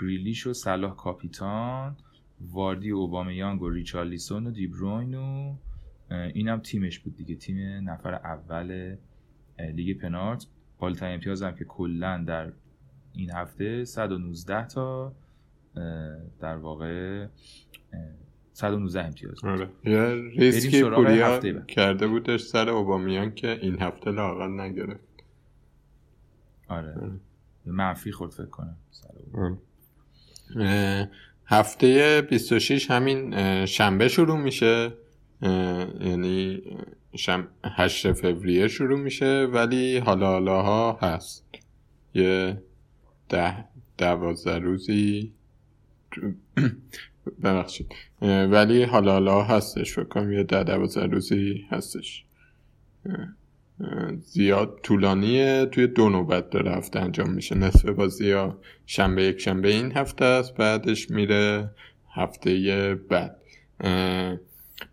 [0.00, 1.96] گریلیش و صلاح کاپیتان
[2.40, 5.54] واردی و اوبامیانگ و ریچارلیسون و دیبروین و
[6.10, 7.34] اینم تیمش بود دیگه.
[7.34, 8.96] تیم نفر اول
[9.76, 10.46] لیگ پنارت.
[10.78, 12.52] بالاترین امتیاز هم که کلا در
[13.12, 15.12] این هفته 119 تا
[16.40, 17.26] در واقع
[18.52, 19.44] 119 امتیاز.
[19.44, 19.68] آره.
[19.84, 25.00] یه ریسکی پوریا کرده بودش سر اوبامیان که این هفته لاقل نگرفت.
[26.68, 27.20] آره, آره.
[27.66, 28.76] منفی خورد فکر کنم.
[29.34, 31.10] آره.
[31.46, 34.92] هفته 26 همین شنبه شروع میشه.
[36.00, 36.62] یعنی
[37.16, 37.48] شم...
[37.64, 41.44] 8 فوریه شروع میشه ولی حالا حالا ها هست.
[42.14, 42.62] یه
[43.28, 43.64] ده
[43.98, 45.32] دوازده روزی
[47.42, 47.86] ببخشید.
[48.22, 52.24] ولی حالا حالا هستش فکر کنم یه ده دوازده روزی هستش.
[54.18, 55.66] زیاد طولانیه.
[55.72, 57.54] توی دو نوبت داره هفته انجام میشه.
[57.54, 61.70] نصف بازی ها شنبه یک شنبه این هفته است بعدش میره
[62.14, 63.36] هفته بعد.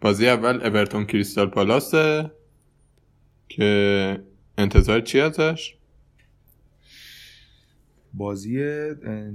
[0.02, 2.32] بازی اول اورتون کریستال پالاسه
[3.50, 4.20] که
[4.58, 5.74] انتظار چی ازش؟
[8.14, 8.58] بازی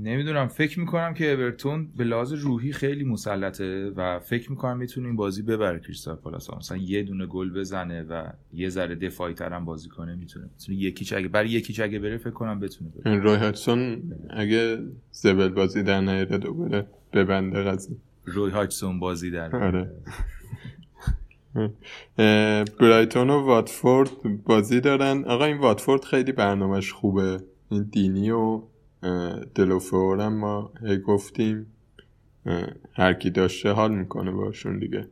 [0.03, 0.49] نمی‌دونم.
[0.49, 5.43] فکر می‌کنم که اورتون به لحاظ روحی خیلی مسلطه و فکر می‌کنم می‌تونه این بازی
[5.43, 6.51] ببره کریستال پالاس.
[6.51, 10.49] مثلا یه دونه گل بزنه و یه ذره دفاعی ترم بازی کنه می‌تونه.
[10.53, 13.17] می‌تونه یکی اگه برای یکی اگه بره فکر کنم بتونه بره.
[13.17, 14.79] روی هاتسون اگه
[15.11, 17.97] زبل بازی در نیاره دوباره ببنده قضیه.
[18.25, 19.91] روی هاچسون بازی در آره.
[22.81, 24.11] برایتون و واتفورد
[24.45, 25.25] بازی دارن.
[25.25, 27.41] آقا این واتفورد خیلی برنامهش خوبه.
[27.71, 28.63] این دینی و
[29.55, 31.67] دلوفو هم ما هی گفتیم.
[32.93, 35.09] هر کی داشته حال می‌کنه باشون دیگه.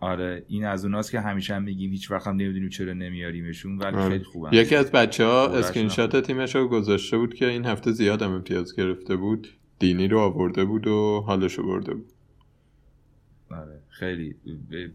[0.00, 3.96] آره این از اوناست که همیشه هم میگیم هیچ وقت هم نمی‌دونیم چرا نمیاریمشون ولی
[3.96, 4.08] آره.
[4.08, 4.48] خیلی خوبن.
[4.52, 8.32] یکی از بچه ها screen shot تیمش رو گذاشته بود که این هفته زیاد هم
[8.32, 9.48] امتیاز گرفته بود.
[9.78, 12.12] دینی رو آورده بود و حالش رو برده بود.
[13.50, 13.80] آره.
[13.88, 14.36] خیلی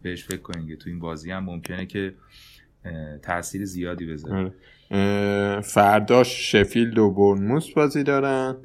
[0.02, 2.14] بهش فکر کنید که تو این بازی هم ممکنه که
[3.22, 4.52] تاثیر زیادی بذاره.
[4.90, 5.60] آره.
[5.60, 8.56] فرداش شفیلد و برنموس بازی دارن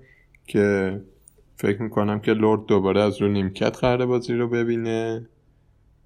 [0.47, 1.01] که
[1.55, 5.29] فکر می‌کنم که لورد دوباره از رو نیمکت قراره بازی رو ببینه.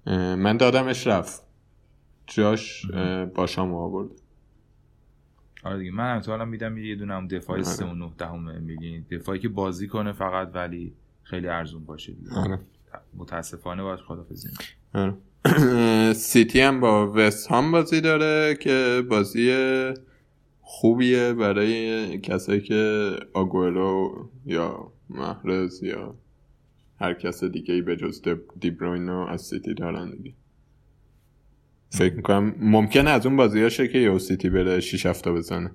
[0.06, 1.42] من دادمش رفت.
[2.26, 2.86] جاش
[3.34, 4.10] باشام آورد
[5.64, 5.90] آره دیگه.
[5.90, 7.64] من امتحالا میدم یه دونه هم دفاع آره.
[7.64, 9.06] سه و نه دهم میگین.
[9.10, 12.34] دفاعی که بازی کنه فقط ولی خیلی ارزون باشه دیگه.
[12.34, 12.58] آره.
[13.14, 14.48] متاسفانه باید خدافزی
[14.94, 15.14] آره.
[16.12, 19.50] سیتی هم با وست هام بازی داره که بازی
[20.60, 26.14] خوبیه برای کسایی که آگورو یا محرز یا
[27.00, 28.22] هر کس دیگه ای به جز
[28.60, 30.32] دیبروینو از سیتی دارن دیگه.
[31.90, 35.70] فکر می‌کنم ممکنه از اون بازی هاشه که یهو سیتی بره 6 هفته بزنه.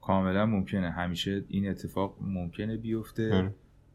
[0.00, 0.90] کاملا ممکنه.
[0.90, 3.34] همیشه این اتفاق ممکنه بیفته.
[3.34, 3.54] آره.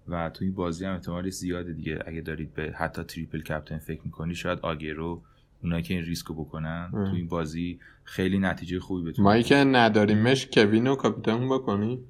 [0.10, 2.00] و توی بازی هم احتمالش زیاده دیگه.
[2.06, 5.22] اگه دارید به حتی triple captain فکر می‌کنی شاید آگرو
[5.64, 10.48] اونایی که این ریسکو بکنن تو این بازی خیلی نتیجه خوبی بتونه ما که نداریمش
[10.54, 12.04] کوین و کاپیتان بکنی؟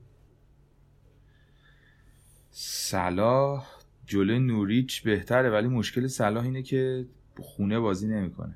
[2.52, 3.68] صلاح
[4.06, 7.06] جلوی نوریچ بهتره ولی مشکل صلاح اینه که
[7.40, 8.56] خونه بازی نمی‌کنه.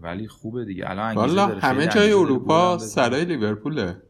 [0.00, 0.90] ولی خوبه دیگه.
[0.90, 3.96] الان والا همه جای اروپا سرای لیورپوله.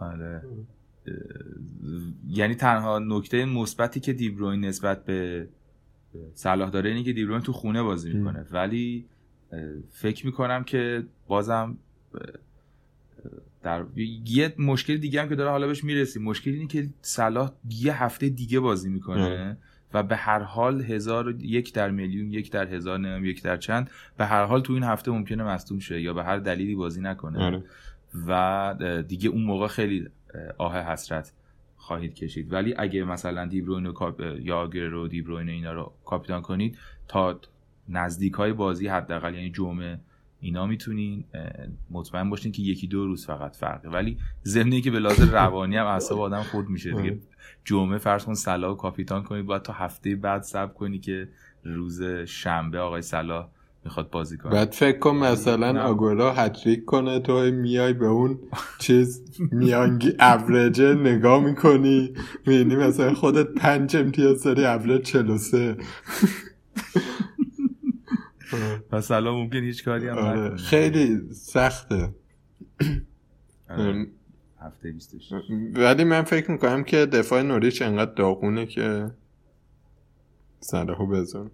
[0.00, 0.42] آره.
[2.28, 5.48] یعنی تنها نکته مثبتی که دیبروین نسبت به
[6.34, 8.46] صلاح داره اینه که دیبروین تو خونه بازی می‌کنه.
[8.50, 9.04] ولی
[9.90, 11.78] فکر می‌کنم که بازم
[13.62, 13.84] در
[14.24, 18.28] یه مشکل دیگه هم که داره حالا بهش می‌رسیم مشکل اینه که صلاح یه هفته
[18.28, 19.56] دیگه بازی می‌کنه
[19.94, 23.90] و به هر حال هزار یک در میلیون یک در هزار نمیم یک در چند
[24.16, 27.44] به هر حال تو این هفته ممکنه مصدوم شه یا به هر دلیلی بازی نکنه.
[27.44, 27.62] آره.
[28.28, 28.74] و
[29.08, 30.08] دیگه اون موقع خیلی
[30.58, 31.32] آه حسرت
[31.76, 32.52] خواهید کشید.
[32.52, 34.20] ولی اگه مثلا دیبروین کاپ...
[34.20, 37.40] یا رو دیبروین اینا رو کاپیتان کنید تا
[37.88, 39.98] نزدیک های بازی حداقل یعنی جمعه
[40.40, 41.24] اینا می‌تونین
[41.90, 43.88] مطمئن باشین که یکی دو روز فقط فرقه.
[43.88, 47.18] ولی ضمن که به لحاظ روانی هم اعصاب آدم خود میشه دیگه.
[47.64, 51.28] جمعه فرض کن صلاح کاپیتان کنید باید تا هفته بعد صبر کنی که
[51.64, 53.48] روز شنبه آقای صلاح
[53.84, 54.52] می‌خواد بازی کنه.
[54.52, 58.38] بعد فکر کن مثلا آگورا هتریک کنه تو میای به اون
[58.78, 59.22] چیز
[59.52, 62.14] میانگی اوریجه نگاه می‌کنی.
[62.46, 65.76] می‌بینی مثلا خودت پنج امتیاز داری اوریج 43
[68.92, 70.56] مثلا ممکن هیچ کاری هم آره.
[70.56, 72.14] خیلی سخته.
[73.70, 74.06] آره.
[74.60, 74.94] هفته
[75.74, 79.10] ولی من فکر می‌کنم که دفاع نوریچ انقدر داغونه که
[80.60, 81.50] سرهو بزن.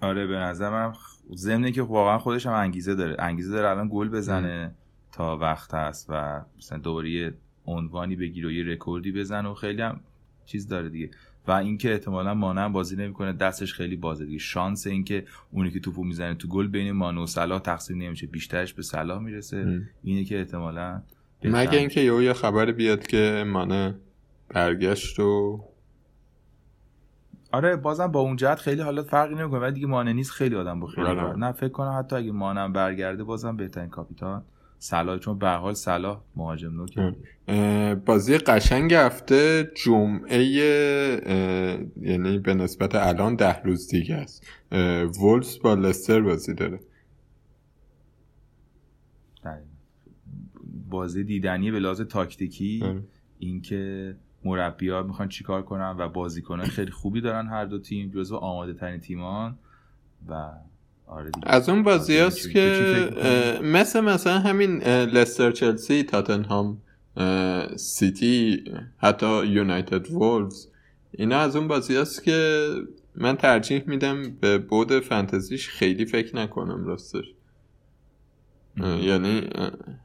[0.00, 0.92] آره به نظر من
[1.34, 3.16] ضمنه که واقعا خودش هم انگیزه داره.
[3.18, 4.74] انگیزه داره الان گل بزنه
[5.12, 7.34] تا وقت هست و مثلا دوباره
[7.66, 10.00] عنوانی بگیر و یه رکوردی بزنه و خیلی هم
[10.44, 11.10] چیز داره دیگه.
[11.46, 14.38] و اینکه احتمالا مانع بازی نمی‌کنه دستش خیلی بازه دیگه.
[14.38, 18.26] شانس اینکه اونی که توپو می‌زنه تو گل بین مانو و صلاح تقسیم نمیشه.
[18.26, 19.82] بیشترش به صلاح می‌رسه.
[20.02, 21.02] اینه که احتمالا
[21.44, 23.94] مگه اینکه یه خبر بیاد که مانه
[24.48, 25.64] برگشت و
[27.52, 30.80] آره بازم با اون جهت خیلی حالات فرقی نمی‌کنه ولی دیگه مانه نیست خیلی آدم
[30.80, 31.36] با خیلی آره.
[31.36, 34.44] نه فکر کنم حتی اگه مانم برگرده بازم بهترین کاپیتان
[34.78, 37.14] صلاح چون به حال صلاح مهاجم نوک.
[38.06, 40.44] بازی قشنگ هفته جمعه
[42.00, 44.46] یعنی به نسبت الان ده روز دیگه است.
[45.20, 46.80] وولز با لستر بازی داره.
[50.90, 52.84] بازی دیدنی به لحاظ تاکتیکی
[53.38, 58.36] اینکه مربی ها می‌خوان چیکار کنن و بازیکنان خیلی خوبی دارن هر دو تیم جزو
[58.36, 59.58] آماده ترین تیمان
[60.28, 60.50] و
[61.06, 66.78] آره از اون بازی هست که مثل مثلا همین لستر چلسی تاتنهام
[67.76, 68.64] سیتی
[68.98, 70.66] حتی یونایتد وولز
[71.10, 72.68] اینا از اون بازی هست که
[73.14, 77.24] من ترجیح میدم به بود فانتزیش خیلی فکر نکنم راستش.
[78.76, 79.48] یعنی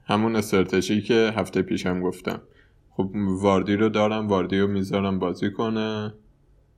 [0.06, 2.42] همون استراتژی که هفته پیشم گفتم.
[2.98, 6.14] خب واردی رو دارم واردی رو می‌ذارم بازی کنه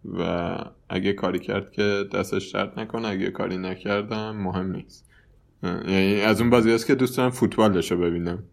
[0.06, 0.56] و
[0.90, 5.10] اگه کاری کرد که دستش درد نکنه اگه کاری نکردم مهم نیست.
[5.64, 8.44] یعنی از اون بازی هست که دوست دارم فوتبالش رو ببینم.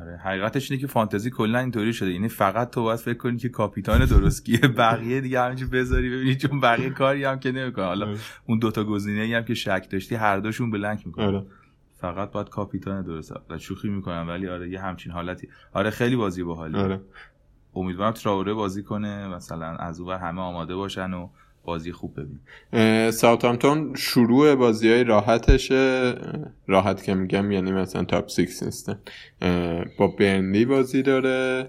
[0.00, 2.12] آره حقیقتش اینه که فانتزی کلا اینطوری شده.
[2.12, 6.36] یعنی فقط تو باید فکر کنی که کاپیتان درست کیه بقیه دیگه همینجوری بذاری ببینی
[6.36, 8.18] چون بقیه کاری هم که نمی‌کنه حالا آره.
[8.48, 11.46] اون دوتا گزینه هم که شک داشتی هر دوشون blank می‌کنه آره.
[12.02, 15.48] فقط باید کاپیتان درست و شوخی می‌کنم ولی آره یه همچین حالتی.
[15.72, 17.00] آره خیلی بازی باحالی آره.
[17.74, 21.28] امیدوارم تراوره بازی کنه مثلا از اون همه آماده باشن و
[21.64, 22.40] بازی خوب ببین
[23.10, 25.72] ساوثهامپتون شروع بازی های راحتش
[26.66, 28.98] راحت که میگم یعنی مثلا top six نیستن
[29.98, 31.68] با برنلی بازی داره.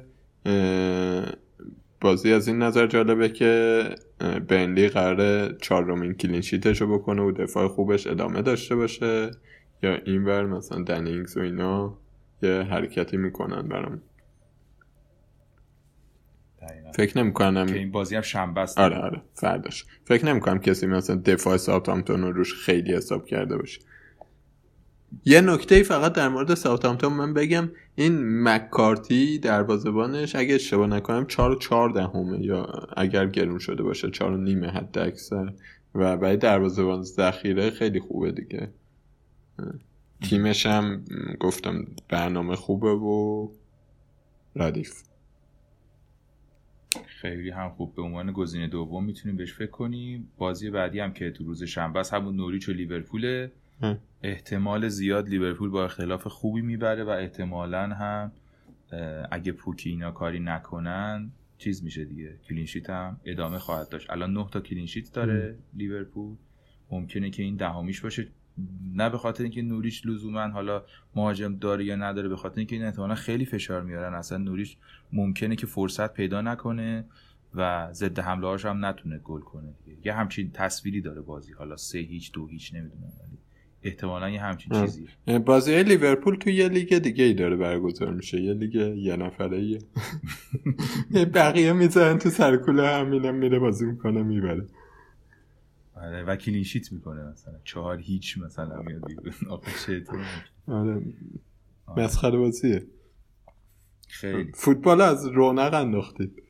[2.01, 3.84] بازی از این نظر جالبه که
[4.47, 9.31] برنلی قراره چهارمین clean sheet ش رو بکنه و دفاع خوبش ادامه داشته باشه.
[9.84, 11.97] یا اینور مثلا دنینگز و اینا
[12.41, 14.01] یه حرکتی می‌کنن برام.
[16.95, 17.65] فکر نمی‌کنم.
[17.65, 18.79] که این بازی هم شنبه است.
[18.79, 19.86] آره آره فرداش.
[20.05, 23.81] فکر نمی‌کنم کسی مثلا دفاع ساوثهامپتون رو روش خیلی حساب کرده باشه.
[25.25, 31.25] یه نکته فقط در مورد ساوثهامپتون من بگم این مکارتی در بازبانش اگه اشتباه نکنم
[31.25, 32.65] 4 و 4 دهمه یا
[32.97, 35.53] اگر گرون شده باشه 4 و نیمه حد اکثر.
[35.95, 38.69] و برای دروازه‌بان ذخیره خیلی خوبه دیگه.
[40.22, 41.06] تیمش هم
[41.39, 43.47] گفتم برنامه خوبه و
[44.56, 45.04] ردیف.
[47.06, 47.95] خیلی هم خوب.
[47.95, 50.32] به عنوان گزینه دوم می‌تونیم بهش فکر کنیم.
[50.38, 53.47] بازی بعدی هم که تو روز شنبه است همون نوریچ و لیورپول
[54.24, 58.32] احتمال زیاد لیورپول با اختلاف خوبی می‌بره و احتمالا هم
[59.32, 62.39] اگه پوکی اینا کاری نکنن چیز میشه دیگه.
[62.49, 64.10] clean sheet هم ادامه خواهد داشت.
[64.10, 66.36] الان نه تا clean sheet داره لیورپول.
[66.91, 68.28] ممکنه که این دهمیش باشه.
[68.95, 70.84] نه به خاطر اینکه نوریچ لزوما حالا
[71.16, 74.14] مهاجم داره یا نداره به خاطر اینکه این احتمالا خیلی فشار میارن.
[74.14, 74.78] اصلا نوریچ
[75.14, 77.06] ممکنه که فرصت پیدا نکنه
[77.56, 79.74] و ضد حمله هاش هم نتونه گل کنه
[80.06, 81.54] یه همچین تصویری داره بازی.
[81.54, 83.38] حالا سه هیچ دو هیچ نمی‌دونم ولی
[83.84, 85.08] احتمالا یه همچین چیزی.
[85.45, 88.41] بازی لیورپول تو یه لیگ دیگه ای داره برگزار میشه.
[88.41, 89.80] یه لیگ یه نفره
[91.36, 94.68] بقیه می‌زنن تو سر و کله هم اینم میره بازی می‌کنه می‌بره.
[95.95, 97.53] آره و clean sheet می‌کنه مثلا.
[97.63, 99.03] چهار هیچ مثلا میاد
[99.49, 100.03] آخه
[100.67, 101.01] آره.
[101.97, 102.83] مسخره بازیه.
[104.07, 104.51] خیلی.
[104.55, 106.43] فوتبال از رونق انداختید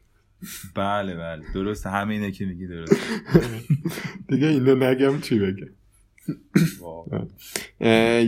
[0.75, 1.43] بله بله.
[1.53, 2.95] درست همینه که میگی درست
[4.29, 5.67] دیگه اینو نگم چی بگم.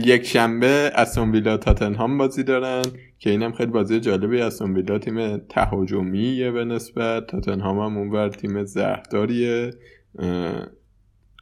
[0.06, 2.82] یک شنبه استون ویلا تاتنهام بازی دارن
[3.18, 4.40] که اینم خیلی بازی جالبی.
[4.40, 7.26] استون ویلا تیم تهاجمیه به نسبت.
[7.26, 9.70] تاتنهام هم اونور تیم زهرداریه.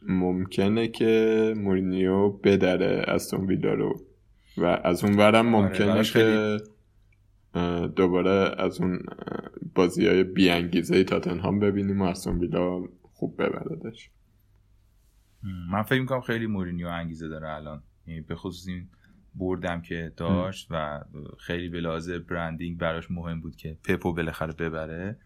[0.09, 4.01] ممکنه که مورینیو بدره استون ویلا رو.
[4.57, 6.57] و از اون ورم ممکنه که
[7.97, 9.03] دوباره از اون
[9.75, 14.11] بازی های بیانگیزه تاتنهام ببینیم و استون ویلا خوب ببردش.
[15.71, 17.83] من فکر می‌کنم خیلی مورینیو انگیزه داره الان.
[18.07, 18.89] یعنی به خصوص این
[19.35, 21.01] بردم که داشت و
[21.39, 25.19] خیلی به لحاظ برندینگ براش مهم بود که پپو بالاخره ببره.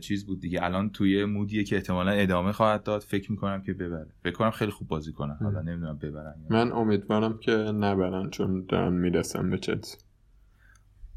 [0.00, 0.64] چیز بود دیگه.
[0.64, 3.00] الان توی مودیه که احتمالا ادامه خواهد داد.
[3.00, 4.10] فکر می‌کنم که ببره.
[4.22, 5.36] فکر کنم خیلی خوب بازی کنن.
[5.42, 9.96] حالا نمی‌دونم ببرن من امیدوارم که نبرن چون دارن می‌رسن به چلسی.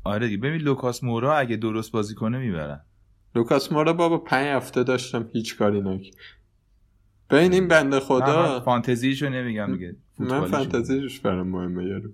[0.03, 0.37] آره دیگه.
[0.37, 2.81] ببین لوکاس مورا اگه درست بازی کنه می‌برن.
[3.35, 6.11] لوکاس مورا بابا پنج هفته داشتم هیچ کاری نک
[7.29, 8.59] ببین این بنده خدا.
[8.59, 9.95] فانتزیشو نمیگم دیگه.
[10.19, 12.09] من فانتزیش برام مهمه یارو.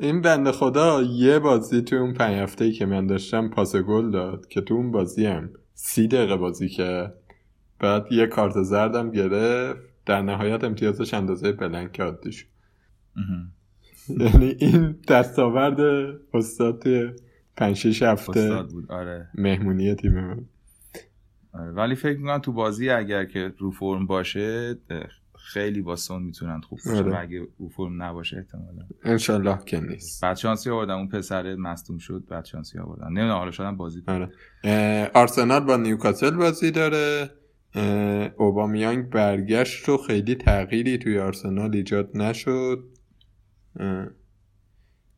[0.00, 4.10] این بنده خدا یه بازی توی اون پنج هفته ای که من داشتم پاس گل
[4.10, 7.12] داد که تو اون بازی هم سی دقیقه بازی که
[7.78, 12.46] بعد یه کارت زردم گرفت در نهایت امتیازش اندازه blank عادی شد
[14.08, 15.80] یعنی این دستاورد
[16.34, 17.12] استاد توی
[17.56, 19.28] پنج شش هفته بود آره.
[19.34, 20.44] مهمونی تیم من
[21.52, 21.70] آره.
[21.70, 24.74] ولی فکر می‌کنم تو بازی اگر که رو فرم باشه
[25.44, 27.18] خیلی با سون می‌تونن خوب باشه آره.
[27.18, 28.86] اگه رو فرم نباشه احتمالا.
[29.04, 30.22] انشالله که نیست.
[30.22, 33.06] بعد شانسی آوردن اون پسر مصدوم شد بعد شانسی آوردن.
[33.08, 34.30] نمی‌دونم حالا شدن بازی آره.
[35.14, 37.30] آرسنال با نیوکاسل بازی داره.
[38.36, 42.84] اوبامیانگ برگشت و خیلی تغییری توی آرسنال ایجاد نشد.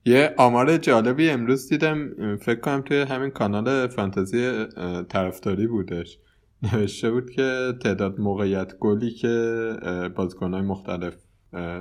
[0.04, 2.10] یه آمار جالبی امروز دیدم.
[2.36, 4.64] فکر کنم توی همین کانال فانتزی
[5.08, 6.18] طرفداری بودش.
[6.62, 9.76] نوشته بود که تعداد موقعیت گلی که
[10.16, 11.16] بازیکنهای مختلف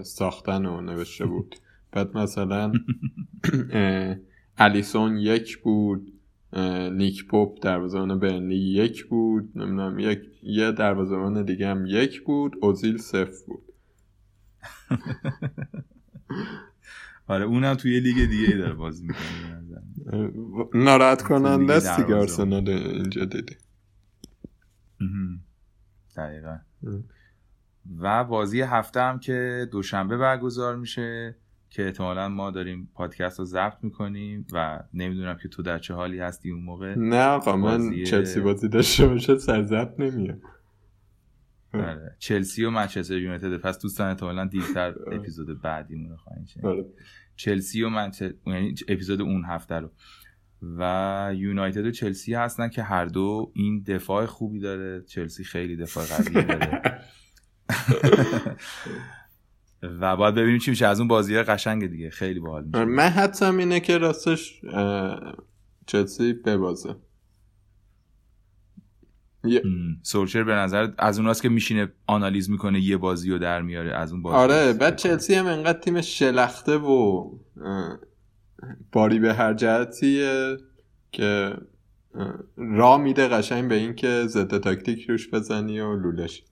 [0.04, 1.56] ساختن و نوشته بود.
[1.92, 2.74] بعد مثلا
[4.58, 6.14] الیسون یک بود
[6.92, 12.98] نیک پوپ دروازه‌بان برنلی یک بود نمی‌دونم یک یه دروازه‌بان دیگه هم یک بود اوزیل
[12.98, 13.64] صفر بود.
[17.28, 19.64] آره اونم توی لیگ دیگه داره بازی می‌کنه
[20.74, 23.56] ناراحت کننده است دیگه آرسنال اینجا دیدی.
[26.18, 26.58] دقیقا.
[28.00, 31.36] و بازی هفته هم که دوشنبه برگزار میشه
[31.70, 36.20] که احتمالا ما داریم پادکست رو ضبط می‌کنیم و نمی‌دونم که تو در چه حالی
[36.20, 36.96] هستی اون موقع.
[36.98, 40.42] نه آقا من چلسی بازی داشته باشه سر ضبط نمیاد
[41.74, 42.16] آره.
[42.20, 43.58] چلسی و منچستر یونایتد.
[43.58, 46.86] پس دوستان احتمالاً دیرتر اپیزود بعدیمون رو خواهیم آره.
[47.36, 49.92] چلسی و منچستر یعنی اپیزود اون هفته رو.
[50.78, 55.04] و یونایتد و چلسی هستن که هر دو این دفاع خوبی داره.
[55.08, 57.02] چلسی خیلی دفاع قوی داره.
[60.02, 60.88] و باید ببینیم چی میشه.
[60.88, 62.10] از اون بازی قشنگ دیگه.
[62.10, 62.86] خیلی باحال میشه.
[62.86, 64.62] من حدسم اینه که راستش
[65.86, 66.96] چلسی ببازه.
[70.02, 74.12] سولشر به نظر از اوناست که میشینه آنالیز می‌کنه یه بازی رو در میاره از
[74.12, 74.38] اون بازی.
[74.38, 77.30] آره بعد چلسی هم انقدر تیم شلخته و
[78.92, 80.58] باری به هر جهتیه
[81.12, 81.58] که
[82.58, 86.44] را میده قشنگ به این که ضد تاکتیک روش بزنی و لولش.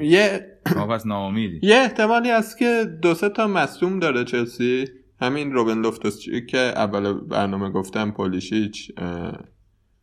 [0.00, 0.46] یه
[1.62, 4.84] یه احتمالی هست که دو سه تا مصوم داره چلسی.
[5.20, 8.92] همین روبن لوفتوس که اول برنامه گفتم پولیشیچ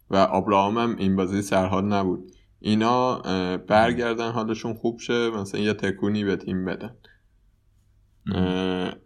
[0.09, 2.31] و آبراهام هم این بازی سرحال نبود.
[2.59, 3.19] اینا
[3.57, 6.95] برگردن حالشون خوب شه مثلا یه تکونی به تیم بدن.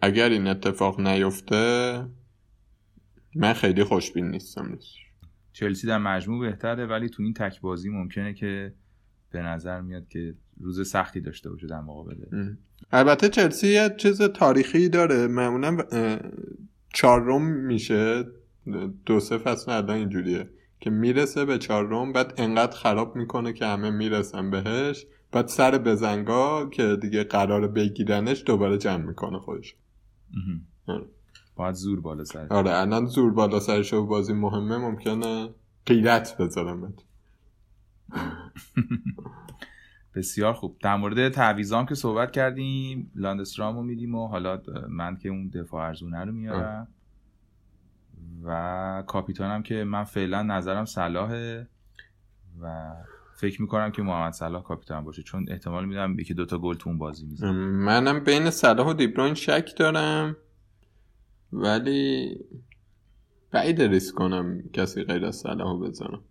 [0.02, 2.06] اگر این اتفاق نیفته
[3.36, 4.78] من خیلی خوشبین نیستم
[5.54, 8.74] چلسی در مجموع بهتره ولی تو این تک بازی ممکنه که
[9.32, 12.16] به نظر میاد که روز سختی داشته باشه در مقابل.
[12.92, 15.28] البته چلسی یه چیز تاریخی داره.
[15.28, 15.78] معمولا
[16.94, 18.26] چهارم میشه.
[19.06, 20.50] دو سه فصل الان اینجوریه
[20.80, 25.06] که می‌رسه به چهارم بعد انقدر خراب می‌کنه که همه می‌رسن بهش.
[25.32, 29.76] بعد سر بزنگا که دیگه قرار بگیرنش دوباره جمع می‌کنه خودش.
[30.88, 31.06] آره.
[31.56, 32.48] باید زور بالا سر.
[32.50, 35.50] آره الان زور بالا سرش و بازی مهمه ممکنه
[35.86, 36.94] قیرت بذارم
[40.16, 40.78] بسیار خوب.
[40.82, 45.88] در مورد تعویزام که صحبت کردیم لاندسترام رو میدیم و حالا من که اون دفاع
[45.88, 46.88] ارزونه رو میارم.
[48.44, 51.68] و کاپیتانم که من فعلا نظرم صلاحه
[52.62, 52.94] و
[53.40, 56.98] فکر می‌کنم که محمد صلاح کاپیتان باشه چون احتمال میدم یکی دوتا گل تو اون
[56.98, 57.52] بازی می‌زنه.
[57.52, 60.38] منم بین صلاح و دیبروین شک دارم
[61.54, 62.36] ولی
[63.52, 66.22] بعید ریسک کنم کسی غیر از صلاح بزنم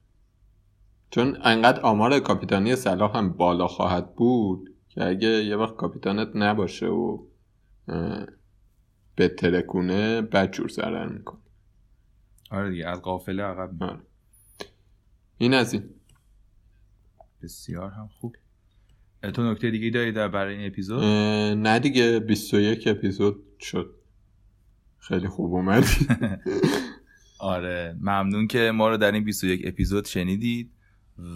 [1.11, 6.87] چون انقدر آمار کاپیتانی صلاح هم بالا خواهد بود که اگه یه وقت کاپیتانت نباشه
[6.87, 7.19] و
[9.17, 11.41] به ترکونه بدجور ضرر می‌کنه.
[12.51, 14.01] آره دیگه از قافله عقب آره.
[15.39, 15.97] این از این.
[17.43, 18.36] بسیار هم خوب.
[19.34, 21.05] تو نکته دیگه داری در برای این اپیزود؟
[21.59, 23.95] نه دیگه 21 اپیزود شد.
[24.99, 25.86] خیلی خوب اومدی.
[27.39, 30.70] آره ممنون که ما رو در این 21 اپیزود شنیدید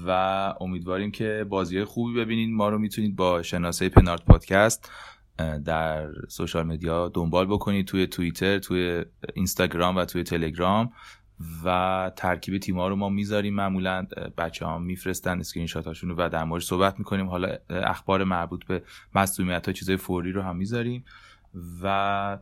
[0.06, 0.10] و
[0.60, 4.90] امیدواریم که بازی خوبی ببینید ما رو می‌تونید با شناسه پنارت پادکست
[5.64, 7.86] در social media دنبال بکنید.
[7.86, 10.92] توی توییتر توی اینستاگرام و توی تلگرام.
[11.64, 13.54] و ترکیب تیما رو ما می‌ذاریم.
[13.54, 14.06] معمولا
[14.38, 17.26] بچه ها میفرستن اسکرین شات هاشون رو و در مورد صحبت می‌کنیم.
[17.26, 18.82] حالا اخبار مربوط به
[19.14, 21.04] مصدومیت ها چیزای فوری رو هم می‌ذاریم.
[21.82, 22.38] و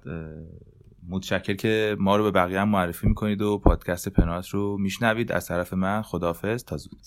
[1.09, 5.33] متشکر که ما رو به بقیه هم معرفی می‌کنید و پادکست پنات رو میشنوید.
[5.33, 7.01] از طرف من خدافز تا زود.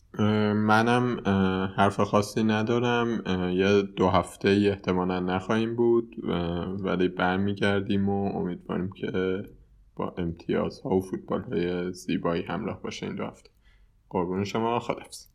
[0.56, 1.20] منم
[1.78, 3.24] حرف خاصی ندارم.
[3.56, 6.16] یه دو هفته احتمالا نخواهیم بود.
[6.80, 9.44] ولی برمیگردیم و امیدواریم که
[9.96, 13.50] با امتیاز ها و فوتبال های زیبایی همراه باشه این دو هفته
[14.10, 15.28] قربون شما خدافز.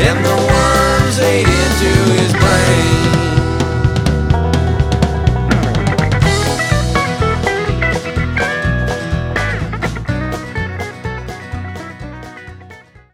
[0.00, 0.47] And the